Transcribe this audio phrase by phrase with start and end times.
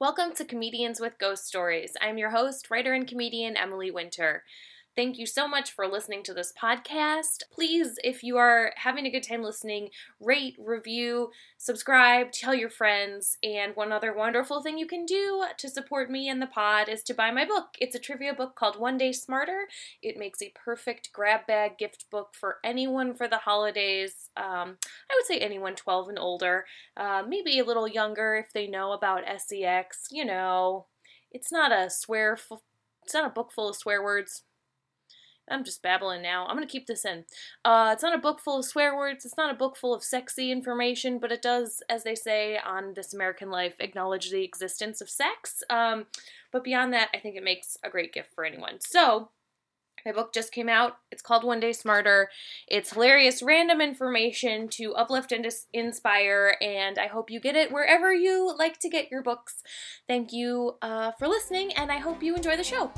[0.00, 1.96] Welcome to Comedians with Ghost Stories.
[2.00, 4.44] I'm your host, writer, and comedian Emily Winter.
[4.98, 7.44] Thank you so much for listening to this podcast.
[7.52, 13.38] Please, if you are having a good time listening, rate, review, subscribe, tell your friends.
[13.40, 17.04] And one other wonderful thing you can do to support me and the pod is
[17.04, 17.76] to buy my book.
[17.80, 19.68] It's a trivia book called One Day Smarter.
[20.02, 24.30] It makes a perfect grab bag gift book for anyone for the holidays.
[24.36, 24.78] Um,
[25.08, 26.64] I would say anyone 12 and older,
[26.96, 30.08] uh, maybe a little younger if they know about sex.
[30.10, 30.86] You know,
[31.30, 32.32] it's not a swear.
[32.32, 32.62] F-
[33.04, 34.42] it's not a book full of swear words
[35.50, 36.46] I'm just babbling now.
[36.46, 37.24] I'm going to keep this in.
[37.64, 39.24] Uh, it's not a book full of swear words.
[39.24, 42.94] It's not a book full of sexy information, but it does, as they say on
[42.94, 45.62] This American Life, acknowledge the existence of sex.
[45.70, 46.06] Um,
[46.52, 48.80] but beyond that, I think it makes a great gift for anyone.
[48.80, 49.30] So,
[50.06, 50.98] my book just came out.
[51.10, 52.30] It's called One Day Smarter.
[52.66, 58.12] It's hilarious, random information to uplift and inspire, and I hope you get it wherever
[58.12, 59.62] you like to get your books.
[60.06, 62.92] Thank you uh, for listening, and I hope you enjoy the show.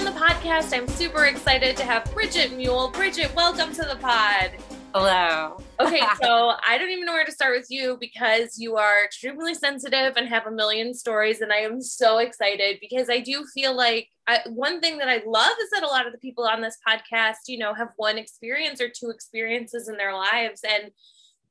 [0.00, 2.90] On the podcast, I'm super excited to have Bridget Muhl.
[2.90, 4.50] Bridget, welcome to the pod.
[4.94, 5.58] Hello.
[5.78, 9.52] okay, so I don't even know where to start with you because you are extremely
[9.52, 11.42] sensitive and have a million stories.
[11.42, 15.20] And I am so excited because I do feel like I, one thing that I
[15.26, 18.16] love is that a lot of the people on this podcast, you know, have one
[18.16, 20.62] experience or two experiences in their lives.
[20.66, 20.92] And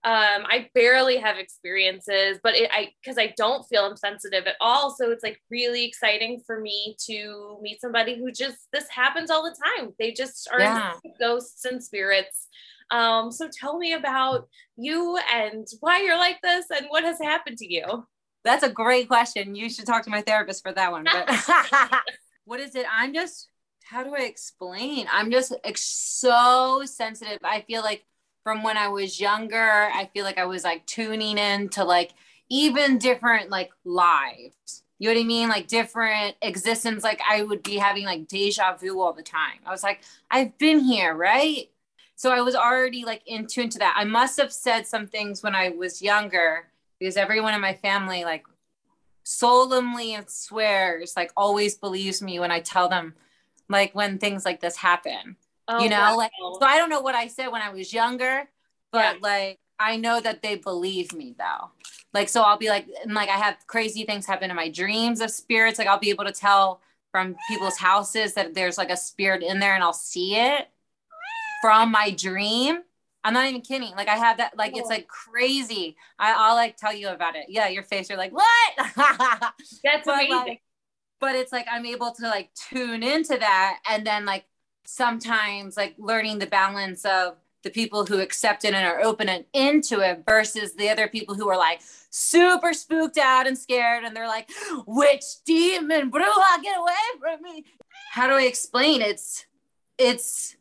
[0.05, 4.91] um i barely have experiences but it, i because i don't feel insensitive at all.
[4.91, 9.43] So it's like really exciting for me to meet somebody who just this happens all
[9.43, 9.93] the time.
[9.97, 10.93] They just are yeah.
[11.19, 12.47] ghosts and spirits.
[12.91, 17.57] Um so tell me about you and why you're like this and what has happened
[17.59, 18.05] to you.
[18.43, 19.55] That's a great question.
[19.55, 21.29] You should talk to my therapist for that one but
[22.45, 22.85] what is it?
[22.91, 23.47] I'm just
[23.83, 25.07] how do i explain?
[25.11, 25.53] I'm just
[26.19, 27.39] so sensitive.
[27.43, 28.05] I feel like
[28.43, 29.89] from when I was younger.
[29.93, 32.11] I feel like I was like tuning in to like
[32.49, 34.83] even different like lives.
[34.97, 35.49] You know what I mean?
[35.49, 37.03] Like different existence.
[37.03, 39.59] Like I would be having like deja vu all the time.
[39.65, 41.69] I was like, I've been here, right?
[42.15, 43.95] So I was already like in tune to that.
[43.97, 46.67] I must have said some things when I was younger
[46.99, 48.45] because everyone in my family like
[49.23, 53.13] solemnly swears, like always believes me when I tell them
[53.69, 55.37] like when things like this happen.
[55.71, 56.17] Oh, you know, wow.
[56.17, 58.49] like so I don't know what I said when I was younger,
[58.91, 59.19] but yeah.
[59.21, 61.69] like I know that they believe me though.
[62.11, 65.21] Like so I'll be like and like I have crazy things happen in my dreams
[65.21, 65.77] of spirits.
[65.77, 66.81] Like I'll be able to tell
[67.11, 70.67] from people's houses that there's like a spirit in there and I'll see it
[71.61, 72.79] from my dream.
[73.23, 73.93] I'm not even kidding.
[73.95, 75.97] Like I have that, like it's like crazy.
[76.17, 77.45] I, I'll like tell you about it.
[77.49, 78.73] Yeah, your face, you're like, what?
[78.95, 80.29] That's but, amazing.
[80.31, 80.61] Like,
[81.19, 84.45] but it's like I'm able to like tune into that and then like
[84.89, 89.45] sometimes like learning the balance of the people who accept it and are open and
[89.53, 94.15] into it versus the other people who are like super spooked out and scared and
[94.15, 94.49] they're like
[94.87, 97.65] witch demon bruja get away from me.
[98.11, 99.01] How do i explain?
[99.01, 99.45] It's
[99.97, 100.55] it's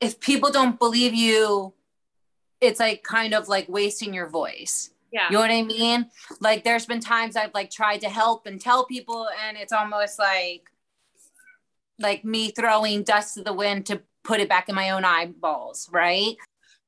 [0.00, 1.74] if people don't believe you
[2.60, 4.90] it's like kind of like wasting your voice.
[5.12, 5.26] Yeah.
[5.28, 6.06] You know what i mean?
[6.40, 10.18] Like there's been times i've like tried to help and tell people and it's almost
[10.18, 10.70] like
[11.98, 15.88] like me throwing dust to the wind to put it back in my own eyeballs,
[15.92, 16.36] right?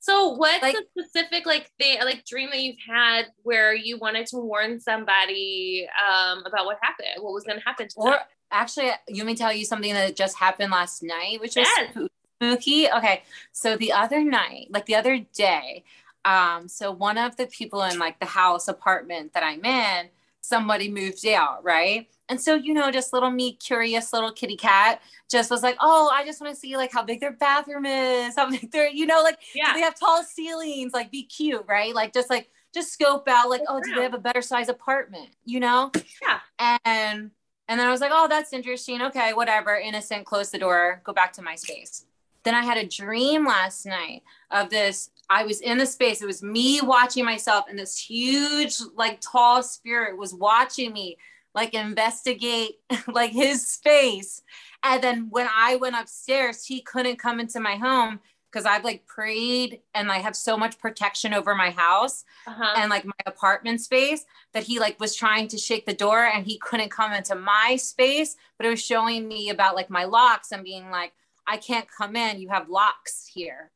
[0.00, 4.26] So what's like, a specific like thing like dream that you've had where you wanted
[4.28, 8.20] to warn somebody um about what happened, what was gonna happen to or them?
[8.50, 11.94] actually let me tell you something that just happened last night, which yes.
[11.94, 12.08] was
[12.40, 12.90] spooky.
[12.90, 13.22] Okay.
[13.52, 15.84] So the other night, like the other day,
[16.24, 20.08] um, so one of the people in like the house apartment that I'm in,
[20.48, 22.08] somebody moved out, right?
[22.28, 25.00] And so, you know, just little me, curious little kitty cat,
[25.30, 28.36] just was like, oh, I just want to see like how big their bathroom is,
[28.36, 29.72] how big their, you know, like yeah.
[29.74, 31.94] they have tall ceilings, like be cute, right?
[31.94, 35.30] Like just like just scope out, like, oh, do they have a better size apartment,
[35.44, 35.90] you know?
[36.22, 36.40] Yeah.
[36.58, 37.30] And
[37.68, 39.02] and then I was like, oh, that's interesting.
[39.02, 39.76] Okay, whatever.
[39.76, 42.06] Innocent, close the door, go back to my space.
[42.42, 45.10] Then I had a dream last night of this.
[45.30, 46.22] I was in the space.
[46.22, 51.18] It was me watching myself, and this huge, like tall spirit was watching me
[51.54, 52.76] like investigate
[53.08, 54.42] like his space.
[54.82, 58.20] And then when I went upstairs, he couldn't come into my home
[58.50, 62.74] because I've like prayed and I have so much protection over my house uh-huh.
[62.76, 66.46] and like my apartment space that he like was trying to shake the door and
[66.46, 70.52] he couldn't come into my space, but it was showing me about like my locks
[70.52, 71.12] and being like,
[71.46, 72.40] I can't come in.
[72.40, 73.70] You have locks here.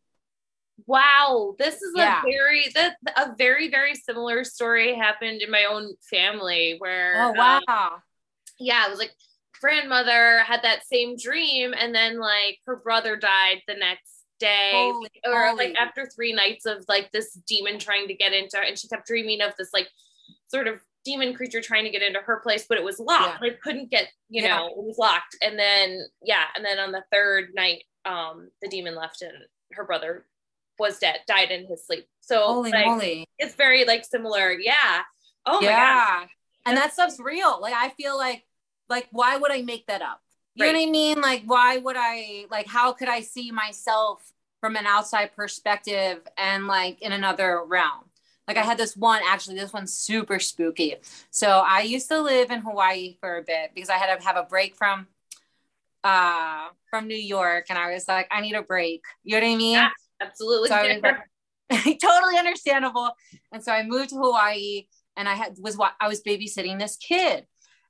[0.86, 2.20] Wow, this is yeah.
[2.20, 7.32] a very that a very very similar story happened in my own family where Oh
[7.32, 7.60] wow.
[7.68, 8.02] Um,
[8.58, 9.12] yeah, it was like
[9.60, 15.08] grandmother had that same dream and then like her brother died the next day Holy
[15.24, 15.68] or moly.
[15.68, 19.06] like after three nights of like this demon trying to get into and she kept
[19.06, 19.88] dreaming of this like
[20.48, 23.60] sort of demon creature trying to get into her place but it was locked like
[23.60, 24.56] couldn't get you Yeah.
[24.58, 28.68] know it was locked and then yeah and then on the third night um the
[28.68, 29.32] demon left and
[29.72, 30.26] her brother
[30.82, 33.26] was dead died in his sleep so Holy like moly.
[33.38, 35.02] it's very like similar yeah
[35.46, 36.26] oh my god yeah.
[36.64, 37.60] And that stuff's real.
[37.60, 38.44] Like I feel like
[38.88, 40.20] like why would I make that up?
[40.54, 41.20] You know what I mean?
[41.20, 46.66] Like why would I like how could I see myself from an outside perspective and
[46.66, 48.04] like in another realm?
[48.46, 50.96] Like I had this one actually this one's super spooky.
[51.30, 54.36] So I used to live in Hawaii for a bit because I had to have
[54.36, 55.06] a break from
[56.04, 59.02] uh from New York and I was like I need a break.
[59.24, 59.74] You know what I mean?
[59.74, 59.90] Yeah.
[60.22, 63.10] Absolutely So like, totally understandable.
[63.52, 64.86] And so I moved to Hawaii
[65.16, 67.46] and I had was wa- I was babysitting this kid.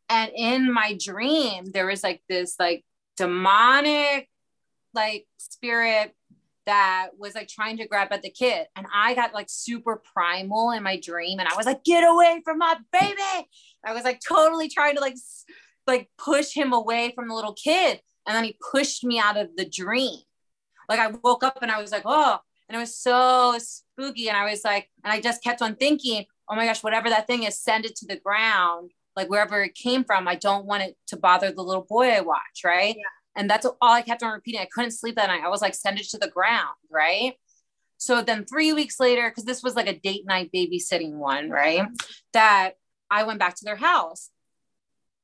[0.09, 2.85] And in my dream, there was like this like
[3.17, 4.29] demonic
[4.95, 6.15] like spirit
[6.67, 8.67] that was like trying to grab at the kid.
[8.77, 11.41] And I got like super primal in my dream.
[11.41, 13.49] And I was like, get away from my baby.
[13.85, 15.17] I was like totally trying to like
[15.87, 18.01] like push him away from the little kid.
[18.27, 20.21] And then he pushed me out of the dream.
[20.89, 22.39] Like I woke up and I was like, oh,
[22.69, 24.29] and it was so spooky.
[24.29, 27.27] And I was like, and I just kept on thinking, oh my gosh, whatever that
[27.27, 30.29] thing is, send it to the ground, like wherever it came from.
[30.29, 32.95] I don't want it to bother the little boy I watch, right?
[32.97, 33.03] Yeah.
[33.37, 34.61] And that's all I kept on repeating.
[34.61, 35.43] I couldn't sleep that night.
[35.45, 37.35] I was like, send it to the ground, right?
[37.97, 41.87] So then three weeks later, because this was like a date night babysitting one, right?
[42.33, 42.73] That
[43.11, 44.31] I went back to their house.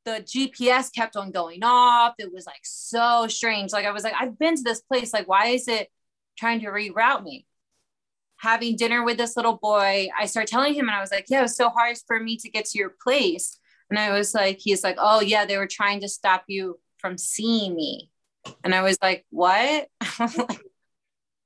[0.09, 2.15] The GPS kept on going off.
[2.19, 3.73] It was like so strange.
[3.73, 5.13] Like I was like, I've been to this place.
[5.13, 5.89] Like, why is it
[6.39, 7.47] trying to reroute me?
[8.39, 11.41] Having dinner with this little boy, I started telling him, and I was like, Yeah,
[11.41, 13.59] it was so hard for me to get to your place.
[13.91, 17.19] And I was like, He's like, Oh, yeah, they were trying to stop you from
[17.19, 18.11] seeing me.
[18.65, 19.89] And I was like, What?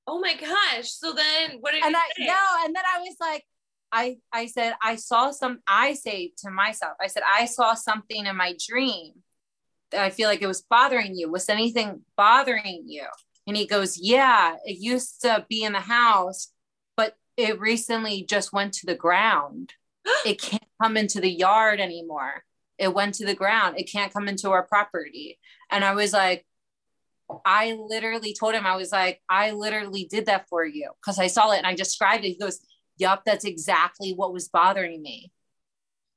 [0.07, 2.27] oh my gosh so then what did and you I say?
[2.27, 3.45] no, and then I was like,
[3.93, 5.61] I I said I saw some.
[5.69, 9.13] I say to myself, I said I saw something in my dream
[9.91, 11.31] that I feel like it was bothering you.
[11.31, 13.07] Was anything bothering you?
[13.47, 16.49] And he goes, Yeah, it used to be in the house,
[16.97, 19.75] but it recently just went to the ground.
[20.27, 22.45] it can't come into the yard anymore.
[22.79, 23.79] It went to the ground.
[23.79, 25.39] It can't come into our property.
[25.71, 26.45] And I was like,
[27.45, 31.29] I literally told him, I was like, I literally did that for you because I
[31.29, 32.29] saw it and I described it.
[32.29, 32.61] He goes,
[33.03, 35.33] Yup, that's exactly what was bothering me.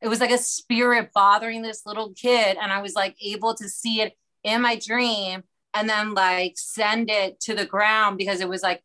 [0.01, 2.57] It was like a spirit bothering this little kid.
[2.61, 5.43] And I was like able to see it in my dream
[5.73, 8.83] and then like send it to the ground because it was like,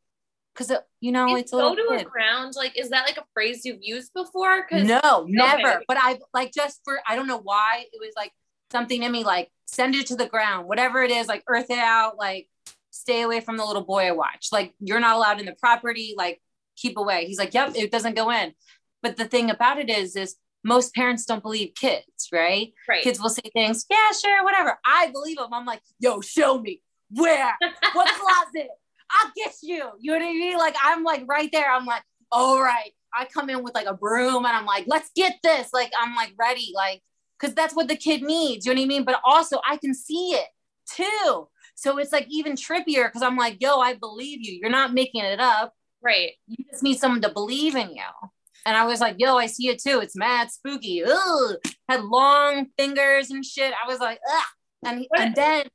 [0.55, 3.25] because, uh, you know, it's a go to a ground like is that like a
[3.35, 5.77] phrase you've used before No, never.
[5.77, 5.85] Okay.
[5.87, 8.33] But I like just for I don't know why it was like
[8.73, 11.79] something in me like send it to the ground, whatever it is, like earth it
[11.79, 12.49] out, like
[12.91, 14.49] stay away from the little boy I watch.
[14.53, 16.41] Like you're not allowed in the property, like
[16.81, 17.27] keep away.
[17.27, 18.53] He's like, Yep, it doesn't go in.
[19.03, 22.73] But the thing about it is, is most parents don't believe kids, right?
[22.89, 24.79] right Kids will say things, yeah, sure, whatever.
[24.85, 25.53] I believe them.
[25.53, 27.57] I'm like, yo, show me where,
[27.93, 28.69] what closet?
[29.11, 29.91] I'll get you.
[29.99, 30.59] You know what I mean?
[30.59, 31.71] Like I'm like right there.
[31.71, 32.93] I'm like, all right.
[33.13, 35.71] I come in with like a broom and I'm like, let's get this.
[35.73, 37.03] Like I'm like ready, like,
[37.41, 38.67] cause that's what the kid needs.
[38.67, 39.05] You know what I mean?
[39.05, 40.47] But also I can see it
[40.95, 41.49] too.
[41.75, 44.59] So it's like even trippier because I'm like, yo, I believe you.
[44.61, 45.73] You're not making it up.
[46.03, 48.29] Right You just need someone to believe in you.
[48.67, 50.01] And I was like, yo, I see it too.
[50.01, 51.03] It's mad spooky.
[51.05, 51.57] Ugh.
[51.89, 53.73] Had long fingers and shit.
[53.73, 54.45] I was like, ugh.
[54.87, 55.67] And, and then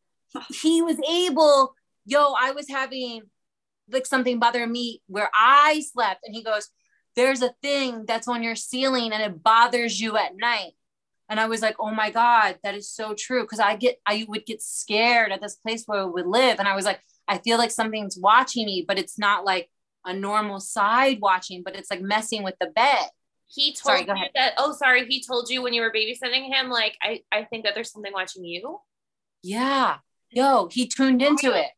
[0.62, 1.74] he was able,
[2.06, 3.24] yo, I was having
[3.92, 6.22] like something bother me where I slept.
[6.26, 6.70] And he goes,
[7.16, 10.74] there's a thing that's on your ceiling and it bothers you at night.
[11.28, 13.46] And I was like, oh my God, that is so true.
[13.48, 16.60] Cause I get, I would get scared at this place where I would live.
[16.60, 19.70] And I was like, I feel like something's watching me, but it's not like
[20.06, 23.08] a normal side watching, but it's like messing with the bed.
[23.48, 24.32] he told Sorry, you ahead.
[24.36, 27.64] that oh sorry he told you when you were babysitting him like i i think
[27.64, 28.80] that there's something watching you
[29.44, 29.98] Yeah.
[30.32, 31.70] Yo, he tuned into it.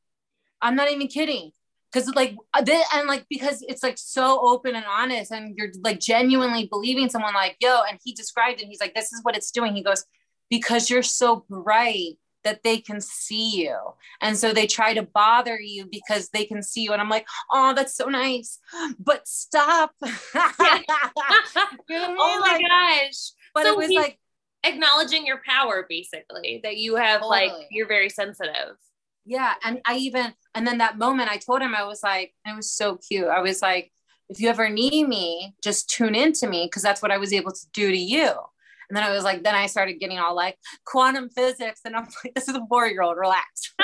[0.62, 1.52] I'm not even kidding.
[1.94, 5.72] Cause like uh, this, and like because it's like so open and honest, and you're
[5.84, 8.68] like genuinely believing someone like yo, and he described it.
[8.68, 9.76] He's like, this is what it's doing.
[9.76, 10.06] He goes,
[10.50, 12.18] because you're so bright
[12.48, 13.78] that they can see you,
[14.22, 16.94] and so they try to bother you because they can see you.
[16.94, 18.60] And I'm like, oh, that's so nice,
[19.00, 19.92] but stop.
[20.60, 20.80] Yeah.
[21.90, 22.18] You know what I mean?
[22.20, 24.20] oh my Like, gosh but So it was like
[24.64, 28.76] acknowledging your power basically that you have like you're very sensitive
[29.26, 32.56] yeah and i even and then that moment i told him i was like it
[32.56, 33.92] was so cute i was like
[34.30, 37.52] if you ever need me just tune into me because that's what i was able
[37.52, 38.32] to do to you
[38.90, 42.04] and then i was like then i started getting all like quantum physics and i'm
[42.24, 43.74] like this is a four year old relax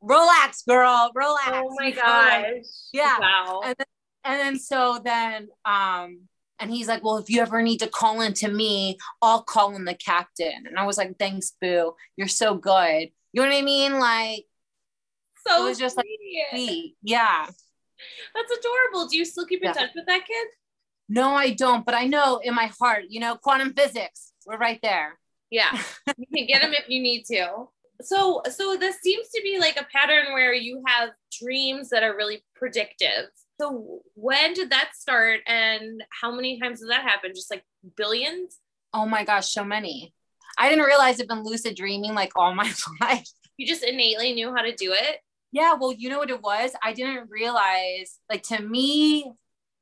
[0.00, 1.50] relax, girl, relax.
[1.52, 2.64] Oh my like, gosh.
[2.92, 3.18] yeah.
[3.18, 3.60] Wow.
[3.64, 3.86] And then,
[4.24, 6.20] and then so then um
[6.60, 9.74] and he's like, Well, if you ever need to call in to me, I'll call
[9.76, 10.66] in the captain.
[10.66, 11.94] And I was like, Thanks, Boo.
[12.16, 13.08] You're so good.
[13.32, 13.98] You know what I mean?
[13.98, 14.44] Like
[15.46, 16.46] so it was just like sweet.
[16.50, 16.96] sweet.
[17.02, 17.46] Yeah.
[18.34, 19.08] That's adorable.
[19.08, 19.72] Do you still keep in Yeah.
[19.72, 20.46] touch with that kid?
[21.08, 24.32] No, I don't, but I know in my heart, you know, quantum physics.
[24.46, 25.18] We're right there.
[25.50, 25.70] Yeah.
[26.16, 27.68] you can get them if you need to.
[28.00, 31.10] So so this seems to be like a pattern where you have
[31.40, 33.30] dreams that are really predictive.
[33.60, 37.32] So when did that start and how many times did that happen?
[37.34, 37.64] Just like
[37.96, 38.58] billions?
[38.94, 40.14] Oh my gosh, so many.
[40.58, 43.28] I didn't realize I've been lucid dreaming like all my life.
[43.56, 45.18] You just innately knew how to do it?
[45.50, 46.72] Yeah, well, you know what it was?
[46.82, 49.32] I didn't realize, like, to me,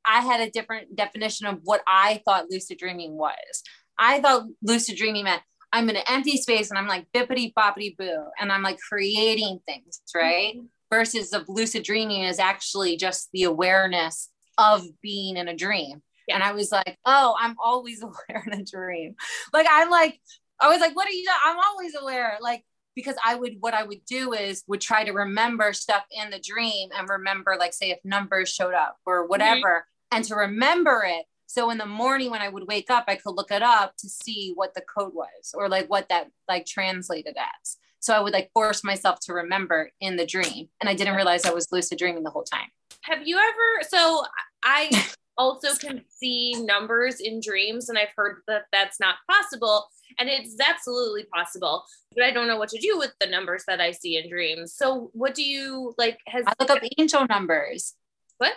[0.07, 3.63] I had a different definition of what I thought lucid dreaming was.
[3.99, 5.41] I thought lucid dreaming meant
[5.73, 9.59] I'm in an empty space and I'm like bippity boppity boo, and I'm like creating
[9.65, 10.55] things, right?
[10.55, 10.65] Mm-hmm.
[10.89, 16.01] Versus of lucid dreaming is actually just the awareness of being in a dream.
[16.27, 16.35] Yeah.
[16.35, 19.15] And I was like, oh, I'm always aware in a dream.
[19.53, 20.19] Like, I'm like,
[20.59, 21.29] I was like, what are you?
[21.45, 22.37] I'm always aware.
[22.41, 22.63] Like,
[22.95, 26.39] because I would, what I would do is would try to remember stuff in the
[26.39, 29.29] dream and remember, like, say, if numbers showed up or mm-hmm.
[29.29, 31.25] whatever, and to remember it.
[31.47, 34.09] So in the morning when I would wake up, I could look it up to
[34.09, 37.77] see what the code was or like what that like translated as.
[37.99, 40.69] So I would like force myself to remember in the dream.
[40.81, 42.67] And I didn't realize I was lucid dreaming the whole time.
[43.03, 44.23] Have you ever so
[44.63, 44.91] I
[45.37, 49.87] also can see numbers in dreams and I've heard that that's not possible
[50.19, 51.83] and it's absolutely possible
[52.15, 54.73] but I don't know what to do with the numbers that I see in dreams.
[54.73, 57.93] So what do you like has I look up angel numbers.
[58.39, 58.53] What?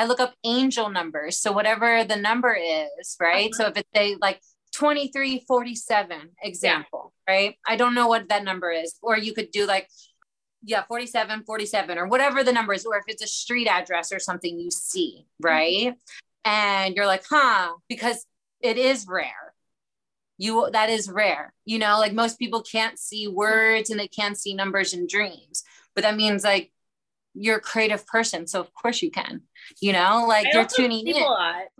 [0.00, 1.36] I look up angel numbers.
[1.36, 3.54] So whatever the number is, right?
[3.54, 3.72] So uh-huh.
[3.76, 4.40] if it's a like
[4.72, 7.56] 2347 example, right?
[7.68, 8.94] I don't know what that number is.
[9.02, 9.90] Or you could do like,
[10.62, 14.18] yeah, 47, 47, or whatever the number is, or if it's a street address or
[14.18, 15.46] something you see, mm-hmm.
[15.46, 15.94] right?
[16.46, 18.24] And you're like, huh, because
[18.62, 19.52] it is rare.
[20.38, 21.52] You that is rare.
[21.66, 25.62] You know, like most people can't see words and they can't see numbers in dreams.
[25.94, 26.72] But that means like
[27.34, 28.46] you're a creative person.
[28.46, 29.42] So of course you can,
[29.80, 31.16] you know, like I you're tuning in.
[31.16, 31.64] a lot.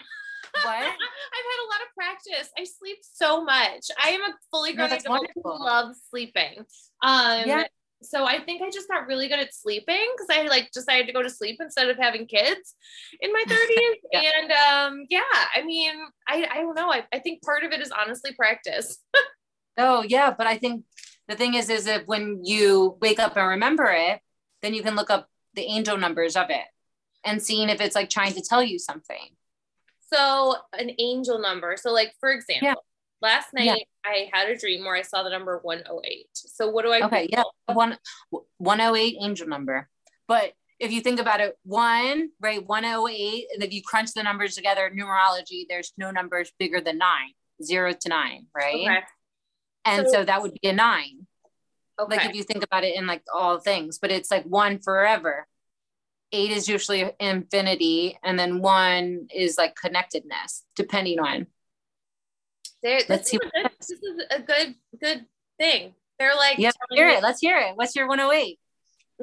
[0.52, 0.66] What?
[0.66, 2.50] I've had a lot of practice.
[2.58, 3.86] I sleep so much.
[4.02, 6.64] I am a fully grown that's adult who loves sleeping.
[7.02, 7.64] Um Yeah.
[8.02, 11.12] so I think I just got really good at sleeping because I like decided to
[11.12, 12.74] go to sleep instead of having kids
[13.20, 13.94] in my 30s.
[14.12, 14.22] Yeah.
[14.42, 15.20] And um yeah,
[15.54, 15.94] I mean,
[16.28, 16.92] I, I don't know.
[16.92, 18.98] I, I think part of it is honestly practice.
[19.78, 20.84] Oh yeah, but I think
[21.28, 24.20] the thing is, is if when you wake up and remember it,
[24.62, 26.66] then you can look up the angel numbers of it
[27.24, 29.30] and seeing if it's like trying to tell you something.
[30.12, 31.76] So an angel number.
[31.76, 32.74] So like for example, Yeah.
[33.20, 33.76] last night Yeah.
[34.04, 36.28] I had a dream where I saw the number 108.
[36.34, 37.98] So what do I Okay, yeah, one
[38.58, 39.88] 108 angel number.
[40.26, 44.54] But if you think about it, one, right, 108, and if you crunch the numbers
[44.54, 48.88] together in numerology, there's no numbers bigger than nine, zero to nine, right?
[48.88, 49.04] Okay.
[49.84, 51.26] And So- so that would be a nine.
[52.00, 52.16] Okay.
[52.16, 55.46] like if you think about it in like all things but it's like one forever
[56.32, 61.46] eight is usually infinity and then one is like connectedness depending on
[62.82, 65.26] There, Let's see a good, this is a good good
[65.58, 65.94] thing.
[66.18, 68.58] They're like telling hear it let's hear it what's your 108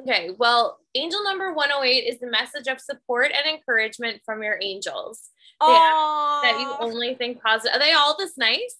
[0.00, 5.30] Okay, well, angel number 108 is the message of support and encouragement from your angels.
[5.60, 7.74] oh That you only think positive.
[7.74, 8.76] Are they all this nice?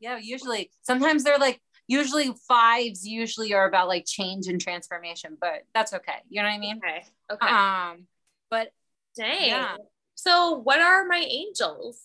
[0.00, 5.64] yeah usually sometimes they're like usually fives usually are about like change and transformation but
[5.74, 7.04] that's okay you know what i mean Okay.
[7.32, 7.48] Okay.
[7.48, 8.06] um
[8.50, 8.72] but
[9.16, 9.48] Dang.
[9.48, 9.76] yeah.
[10.14, 11.98] So, what are my angels?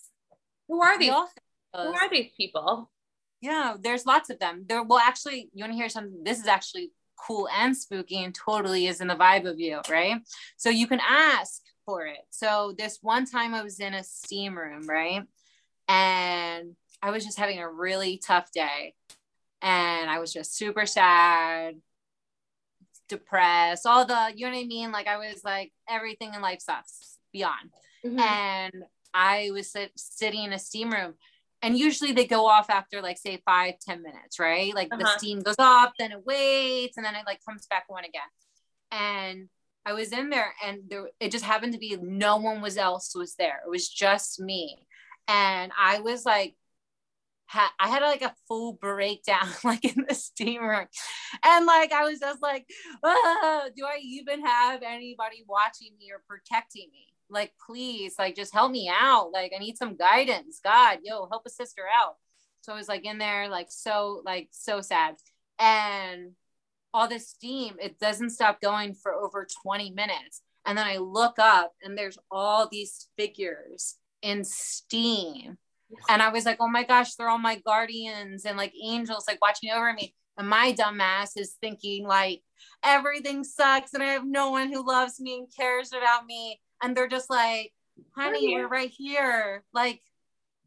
[0.68, 1.12] Who are these?
[1.12, 1.30] all
[1.74, 2.90] Who are these people?
[3.42, 4.66] Yeah, there's lots of them.
[4.68, 6.92] There well actually you want to hear something this is actually
[7.28, 10.22] cool and spooky and totally is in the vibe of you, right?
[10.58, 12.20] So you can ask for it.
[12.30, 15.24] So this one time I was in a steam room, right?
[15.88, 18.96] And I was just having a really tough day.
[19.66, 21.76] And I was just super sad,
[23.10, 24.92] depressed, all the, you know what I mean?
[24.92, 27.72] Like I was like, everything in life sucks beyond
[28.06, 28.20] Mhm.
[28.20, 31.16] and I was sit, sitting in a steam room.
[31.64, 34.74] And usually they go off after like say five, 10 minutes, right?
[34.76, 35.18] Like the Uh-huh.
[35.18, 38.22] steam goes off, then it waits, and then it like comes back on again.
[38.92, 39.50] And
[39.84, 43.16] I was in there and there it just happened to be no one was else
[43.16, 43.62] was there.
[43.66, 44.86] It was just me.
[45.28, 46.56] And I was like,
[47.54, 50.88] I had like a full breakdown, like in the steam room.
[51.44, 52.66] And like, I was just like,
[53.04, 57.08] "Ah, do I even have anybody watching me or protecting me?
[57.30, 59.32] Like, please, like, just help me out.
[59.34, 60.60] Like, I need some guidance.
[60.64, 62.16] God, yo, help a sister out.
[62.62, 65.16] So I was like in there, like, so, like, so sad.
[65.60, 66.34] And
[66.96, 67.76] all this steam.
[67.80, 70.42] It doesn't stop going for over 20 minutes.
[70.66, 75.58] And then I look up and there's all these figures in steam.
[76.10, 79.42] And I was like, oh my gosh, they're all my guardians and like angels like
[79.42, 80.14] watching over me.
[80.38, 82.42] And my dumb ass is thinking like
[82.84, 86.60] everything sucks and I have no one who loves me and cares about me.
[86.84, 87.72] And they're just like,
[88.16, 89.64] honey, we're right here.
[89.74, 90.02] Like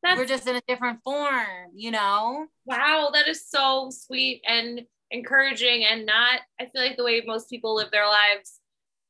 [0.02, 2.47] That's- we're just in a different form, you know?
[2.64, 7.49] Wow, that is so sweet and encouraging and not I feel like the way most
[7.49, 8.61] people live their lives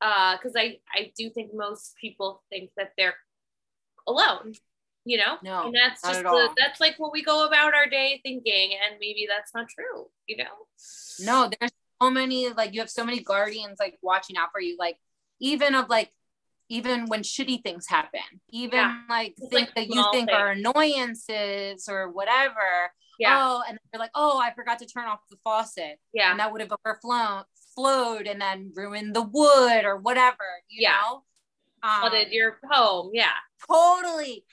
[0.01, 3.17] uh because I I do think most people think that they're
[4.07, 4.55] alone
[5.09, 5.39] you know?
[5.43, 8.99] No and that's just the, that's like what we go about our day thinking and
[9.01, 10.45] maybe that's not true you know?
[11.21, 14.77] No there's so many like you have so many guardians like watching out for you
[14.79, 14.97] like
[15.41, 16.13] even of like
[16.69, 19.01] even when shitty things happen even yeah.
[19.09, 20.39] like it's things like that you think things.
[20.39, 22.93] are annoyances or whatever.
[23.19, 23.41] Yeah.
[23.41, 25.99] oh and they're like oh i forgot to turn off the faucet.
[26.13, 26.31] Yeah.
[26.31, 30.37] And that would have overflowed flowed and then ruined the wood or whatever
[30.69, 30.97] you yeah.
[31.03, 31.23] know?
[31.83, 33.33] Flooded um, your home yeah.
[33.69, 34.45] Totally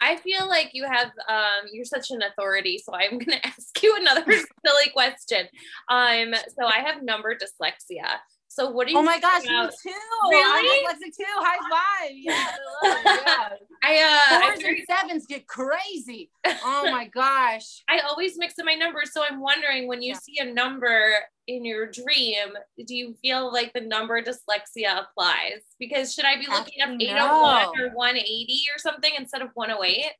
[0.00, 3.96] I feel like you have um you're such an authority, so I'm gonna ask you
[3.98, 4.24] another
[4.66, 5.46] silly question.
[5.88, 8.18] Um, so I have number dyslexia.
[8.48, 8.98] So what do you?
[8.98, 9.70] Oh my gosh, about?
[9.70, 10.30] me too.
[10.30, 10.86] Really?
[10.86, 11.24] I'm dyslexic too.
[11.36, 12.12] High five.
[12.14, 12.50] Yeah,
[12.82, 13.50] I,
[13.84, 16.30] I uh, fours and sevens get crazy.
[16.46, 17.82] Oh my gosh.
[17.88, 20.18] I always mix up my numbers, so I'm wondering when you yeah.
[20.18, 21.12] see a number
[21.46, 22.48] in your dream,
[22.86, 25.62] do you feel like the number dyslexia applies?
[25.78, 27.72] Because should I be looking up 801 no.
[27.84, 30.12] or 180 or something instead of 108?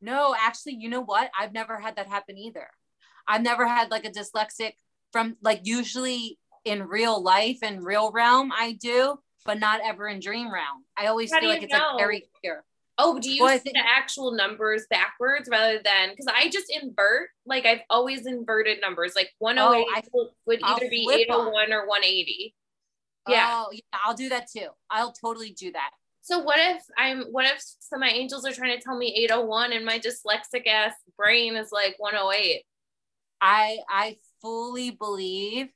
[0.00, 1.30] No, actually, you know what?
[1.38, 2.68] I've never had that happen either.
[3.26, 4.72] I've never had like a dyslexic
[5.12, 10.20] from like usually in real life and real realm I do, but not ever in
[10.20, 10.84] dream realm.
[10.96, 11.90] I always How feel like it's know?
[11.92, 12.64] like very clear.
[12.96, 16.70] Oh, do you well, see think- the actual numbers backwards rather than because I just
[16.70, 21.72] invert like I've always inverted numbers like 108 oh, oh I, would either be 801
[21.72, 22.54] or 180.
[23.28, 23.64] Yeah.
[23.66, 24.68] Oh, yeah, I'll do that too.
[24.90, 25.90] I'll totally do that.
[26.20, 29.14] So what if I'm what if some of my angels are trying to tell me
[29.24, 32.62] 801 and my dyslexic ass brain is like 108?
[33.40, 35.68] I I fully believe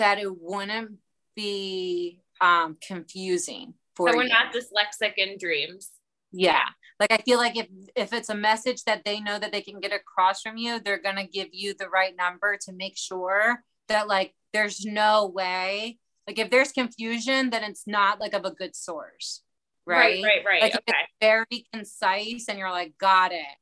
[0.00, 0.98] that it wouldn't
[1.36, 4.28] be um confusing for so we're you.
[4.28, 5.90] not dyslexic in dreams.
[6.32, 6.64] Yeah.
[6.98, 9.80] Like i feel like if if it's a message that they know that they can
[9.80, 13.64] get across from you they're going to give you the right number to make sure
[13.88, 18.50] that like there's no way like if there's confusion then it's not like of a
[18.50, 19.42] good source
[19.86, 20.24] right right?
[20.24, 20.62] right, right.
[20.62, 20.92] like okay.
[21.22, 23.56] very concise and you're like got it.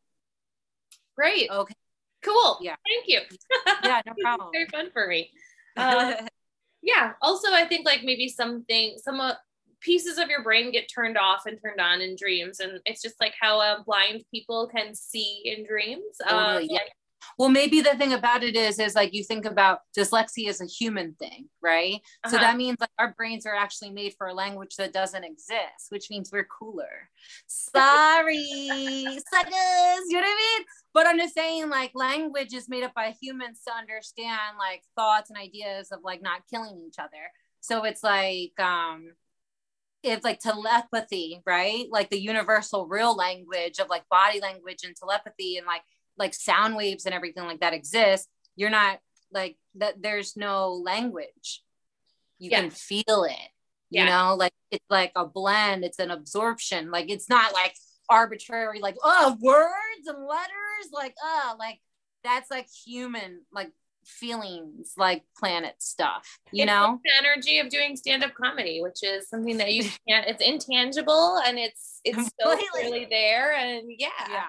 [1.17, 1.51] Great.
[1.51, 1.75] Okay.
[2.23, 2.59] Cool.
[2.61, 2.77] Yeah.
[2.87, 3.21] Thank you.
[3.85, 4.51] Yeah no problem.
[4.53, 5.31] very fun for me.
[5.77, 6.15] Uh,
[6.83, 9.35] yeah also i think like maybe something some uh,
[9.81, 13.21] pieces of your brain get turned off and turned on in dreams and it's just
[13.21, 16.81] like how uh, blind people can see in dreams um, yeah.
[17.39, 20.67] well maybe the thing about it is is like you think about dyslexia as a
[20.67, 22.31] human thing right uh-huh.
[22.31, 25.87] so that means like our brains are actually made for a language that doesn't exist
[25.91, 27.09] which means we're cooler
[27.47, 28.37] sorry
[29.33, 29.55] suckers
[30.09, 30.65] you know what i mean
[30.99, 35.31] but i'm just saying like language is made up by humans to understand like thoughts
[35.31, 39.13] and ideas of like not killing each other so it's like um
[40.03, 41.87] it's like telepathy, right?
[41.91, 45.83] Like the universal real language of like body language and telepathy and like
[46.17, 48.29] like sound waves and everything like that exists.
[48.57, 48.99] You're not
[49.33, 51.63] like that there's no language.
[52.39, 52.61] You yeah.
[52.61, 53.49] can feel it.
[53.91, 54.07] You yeah.
[54.07, 56.91] know, like it's like a blend, it's an absorption.
[56.91, 57.75] Like it's not like
[58.09, 61.81] arbitrary, like oh words and letters, like oh like
[62.25, 63.71] that's like human, like
[64.05, 66.99] feelings like planet stuff you it's know?
[67.05, 71.59] the energy of doing stand-up comedy which is something that you can't it's intangible and
[71.59, 72.65] it's it's Completely.
[72.65, 74.09] so clearly there and yeah.
[74.29, 74.47] Yeah.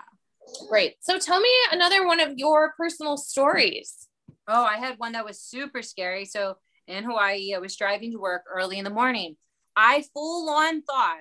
[0.67, 0.95] Great.
[1.01, 4.07] So tell me another one of your personal stories.
[4.47, 6.25] Oh i had one that was super scary.
[6.25, 6.55] So
[6.87, 9.35] in hawaii i was driving to work early in the morning.
[9.75, 11.17] I full on thought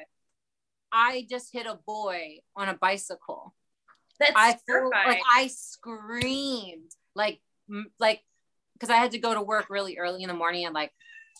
[0.93, 3.55] i just hit a boy on a bicycle
[4.19, 7.41] that's I full, like I screamed like
[7.99, 8.21] like
[8.75, 10.93] because I had to go to work really early in the morning and like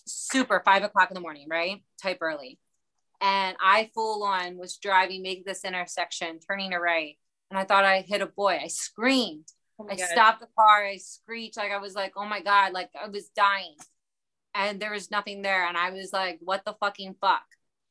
[0.07, 1.83] super five o'clock in the morning, right?
[2.03, 2.59] Type early.
[3.21, 7.17] And I full on was driving, making this intersection, turning a right.
[7.51, 8.61] And I thought I hit a boy.
[8.63, 9.47] I screamed.
[9.81, 10.09] Oh I God.
[10.09, 10.85] stopped the car.
[10.85, 11.57] I screeched.
[11.57, 13.77] Like I was like, oh my God, like I was dying.
[14.55, 15.67] And there was nothing there.
[15.67, 17.45] And I was like, what the fucking fuck?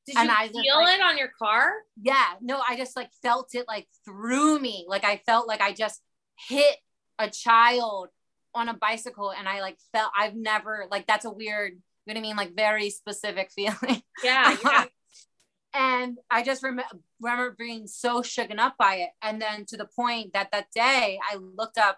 [0.08, 1.74] Did and you I feel like, it on your car?
[2.02, 2.34] Yeah.
[2.41, 4.86] No, I just like felt it like through me.
[4.88, 6.02] Like I felt like I just
[6.48, 6.78] hit
[7.20, 8.08] a child
[8.56, 12.13] on a bicycle and I like felt I've never like that's a weird, you know
[12.13, 12.38] what I mean?
[12.38, 14.02] Like very specific feeling.
[14.24, 14.56] Yeah.
[14.63, 14.86] yeah.
[15.74, 16.80] and I just rem-
[17.20, 19.10] remember being so shaken up by it.
[19.22, 21.98] And then to the point that that day I looked up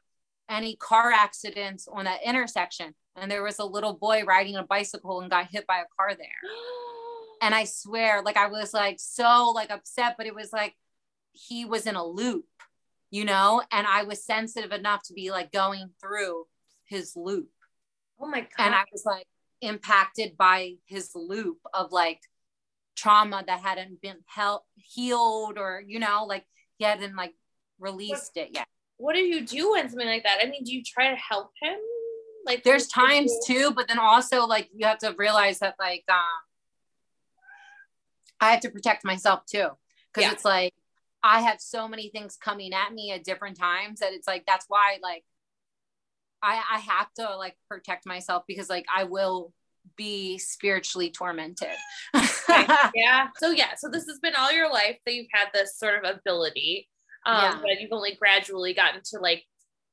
[0.50, 2.96] any car accidents on that intersection.
[3.16, 6.16] And there was a little boy riding a bicycle and got hit by a car
[6.16, 6.28] there.
[7.42, 10.76] And I swear, like I was like so like upset, but it was like
[11.32, 12.46] he was in a loop,
[13.12, 16.46] you know, and I was sensitive enough to be like going through
[16.86, 17.50] his loop.
[18.20, 18.50] Oh my god.
[18.58, 19.26] And I was like
[19.62, 22.22] impacted by his loop of like
[22.96, 26.44] trauma that hadn't been hel- healed or you know like
[26.78, 27.34] he hadn't like
[27.80, 28.68] released it yet
[29.00, 30.40] what do you do when something like that?
[30.44, 31.78] I mean, do you try to help him?
[32.46, 36.20] Like there's times too, but then also like you have to realize that like um
[38.40, 39.68] I have to protect myself too.
[40.14, 40.32] Cause yeah.
[40.32, 40.74] it's like
[41.24, 44.66] I have so many things coming at me at different times that it's like that's
[44.68, 45.24] why like
[46.42, 49.54] I I have to like protect myself because like I will
[49.96, 51.76] be spiritually tormented.
[52.96, 53.28] yeah.
[53.38, 56.18] So yeah, so this has been all your life that you've had this sort of
[56.18, 56.88] ability
[57.26, 57.60] um, yeah.
[57.62, 59.44] but you've only gradually gotten to like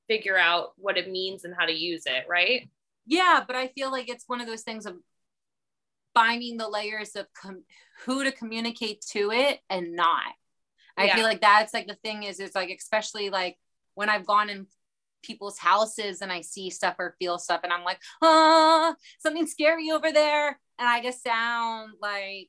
[0.09, 2.69] figure out what it means and how to use it, right?
[3.07, 4.97] Yeah, but I feel like it's one of those things of
[6.17, 7.65] finding the layers of com-
[8.05, 10.33] who to communicate to it and not.
[10.97, 11.15] I yeah.
[11.15, 13.59] feel like that's like the thing is, it's like, especially like
[13.95, 14.67] when I've gone in
[15.23, 19.91] people's houses and I see stuff or feel stuff and I'm like, oh, something scary
[19.91, 20.59] over there.
[20.79, 22.49] And I just sound like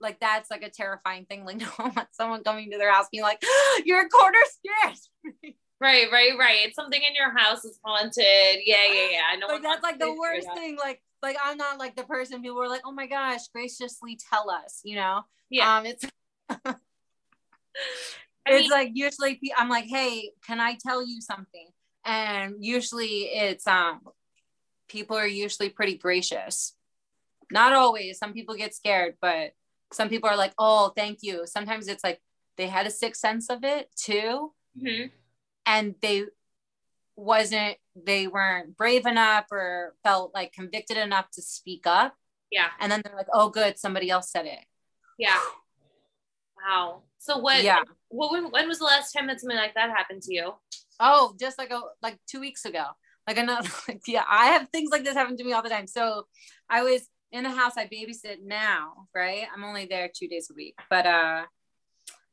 [0.00, 1.44] like that's like a terrifying thing.
[1.44, 6.06] Like, no someone coming to their house being like, ah, "You're a quarter scared." right,
[6.12, 6.58] right, right.
[6.66, 8.60] It's something in your house is haunted.
[8.64, 9.20] Yeah, yeah, yeah.
[9.32, 9.48] I know.
[9.48, 10.76] Like that's like the worst thing.
[10.76, 14.50] Like, like I'm not like the person people were like, "Oh my gosh, graciously tell
[14.50, 15.22] us," you know?
[15.50, 15.76] Yeah.
[15.76, 16.04] Um, it's.
[16.64, 16.78] it's
[18.46, 21.68] mean, like usually I'm like, "Hey, can I tell you something?"
[22.04, 24.00] And usually it's um,
[24.88, 26.74] people are usually pretty gracious.
[27.50, 28.18] Not always.
[28.18, 29.52] Some people get scared, but
[29.92, 31.46] some people are like, oh, thank you.
[31.46, 32.20] Sometimes it's like
[32.56, 34.52] they had a sixth sense of it too.
[34.80, 35.08] Mm-hmm.
[35.66, 36.24] And they
[37.18, 42.14] wasn't, they weren't brave enough or felt like convicted enough to speak up.
[42.50, 42.68] Yeah.
[42.78, 43.76] And then they're like, oh, good.
[43.78, 44.64] Somebody else said it.
[45.18, 45.38] Yeah.
[46.56, 47.02] Wow.
[47.18, 47.82] So what, yeah.
[48.08, 50.52] What, when, when was the last time that something like that happened to you?
[51.00, 52.84] Oh, just like a, like two weeks ago.
[53.26, 55.88] Like another, like, yeah, I have things like this happen to me all the time.
[55.88, 56.26] So
[56.70, 59.46] I was in the house I babysit now, right?
[59.52, 60.78] I'm only there two days a week.
[60.88, 61.42] But uh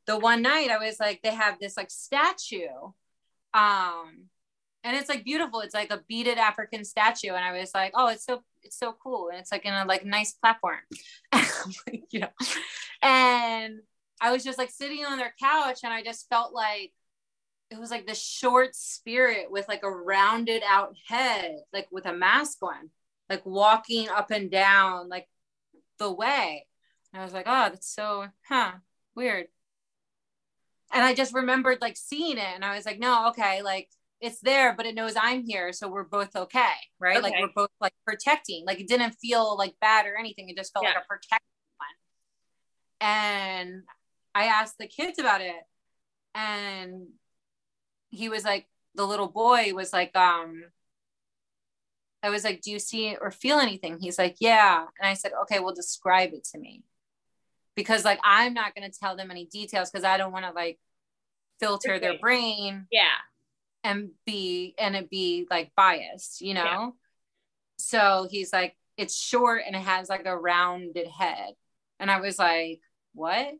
[0.06, 2.92] the one night I was like, they have this like statue.
[3.52, 4.28] Um
[4.84, 5.60] and it's like beautiful.
[5.60, 7.32] It's like a beaded African statue.
[7.32, 9.28] And I was like, oh, it's so it's so cool.
[9.30, 10.78] And it's like in a like nice platform.
[12.10, 12.28] you know.
[13.02, 13.80] And
[14.20, 16.92] I was just like sitting on their couch and I just felt like
[17.70, 22.12] it was like the short spirit with like a rounded out head, like with a
[22.12, 22.90] mask on
[23.28, 25.28] like walking up and down like
[25.98, 26.66] the way.
[27.12, 28.72] And I was like, oh, that's so, huh,
[29.14, 29.46] weird.
[30.92, 33.88] And I just remembered like seeing it and I was like, no, okay, like
[34.20, 35.72] it's there, but it knows I'm here.
[35.72, 36.72] So we're both okay.
[36.98, 37.18] Right.
[37.18, 37.22] Okay.
[37.22, 38.64] Like we're both like protecting.
[38.66, 40.48] Like it didn't feel like bad or anything.
[40.48, 40.94] It just felt yeah.
[40.94, 41.38] like a protecting
[41.78, 43.08] one.
[43.08, 43.82] And
[44.34, 45.54] I asked the kids about it.
[46.34, 47.08] And
[48.10, 50.64] he was like, the little boy was like, um,
[52.22, 53.98] I was like, Do you see or feel anything?
[54.00, 54.84] He's like, Yeah.
[54.98, 56.82] And I said, Okay, well, describe it to me.
[57.74, 60.52] Because, like, I'm not going to tell them any details because I don't want to,
[60.52, 60.78] like,
[61.60, 62.00] filter okay.
[62.00, 62.86] their brain.
[62.90, 63.04] Yeah.
[63.86, 66.62] And be, and it be like biased, you know?
[66.64, 66.88] Yeah.
[67.78, 71.54] So he's like, It's short and it has like a rounded head.
[72.00, 72.80] And I was like,
[73.14, 73.54] What?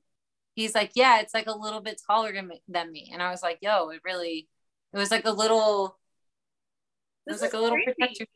[0.54, 2.32] He's like, Yeah, it's like a little bit taller
[2.68, 3.10] than me.
[3.12, 4.48] And I was like, Yo, it really,
[4.92, 5.96] it was like a little,
[7.26, 8.26] it was like a little protector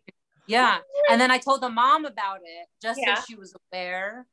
[0.51, 0.79] yeah.
[1.09, 3.15] And then I told the mom about it just yeah.
[3.15, 4.27] so she was aware.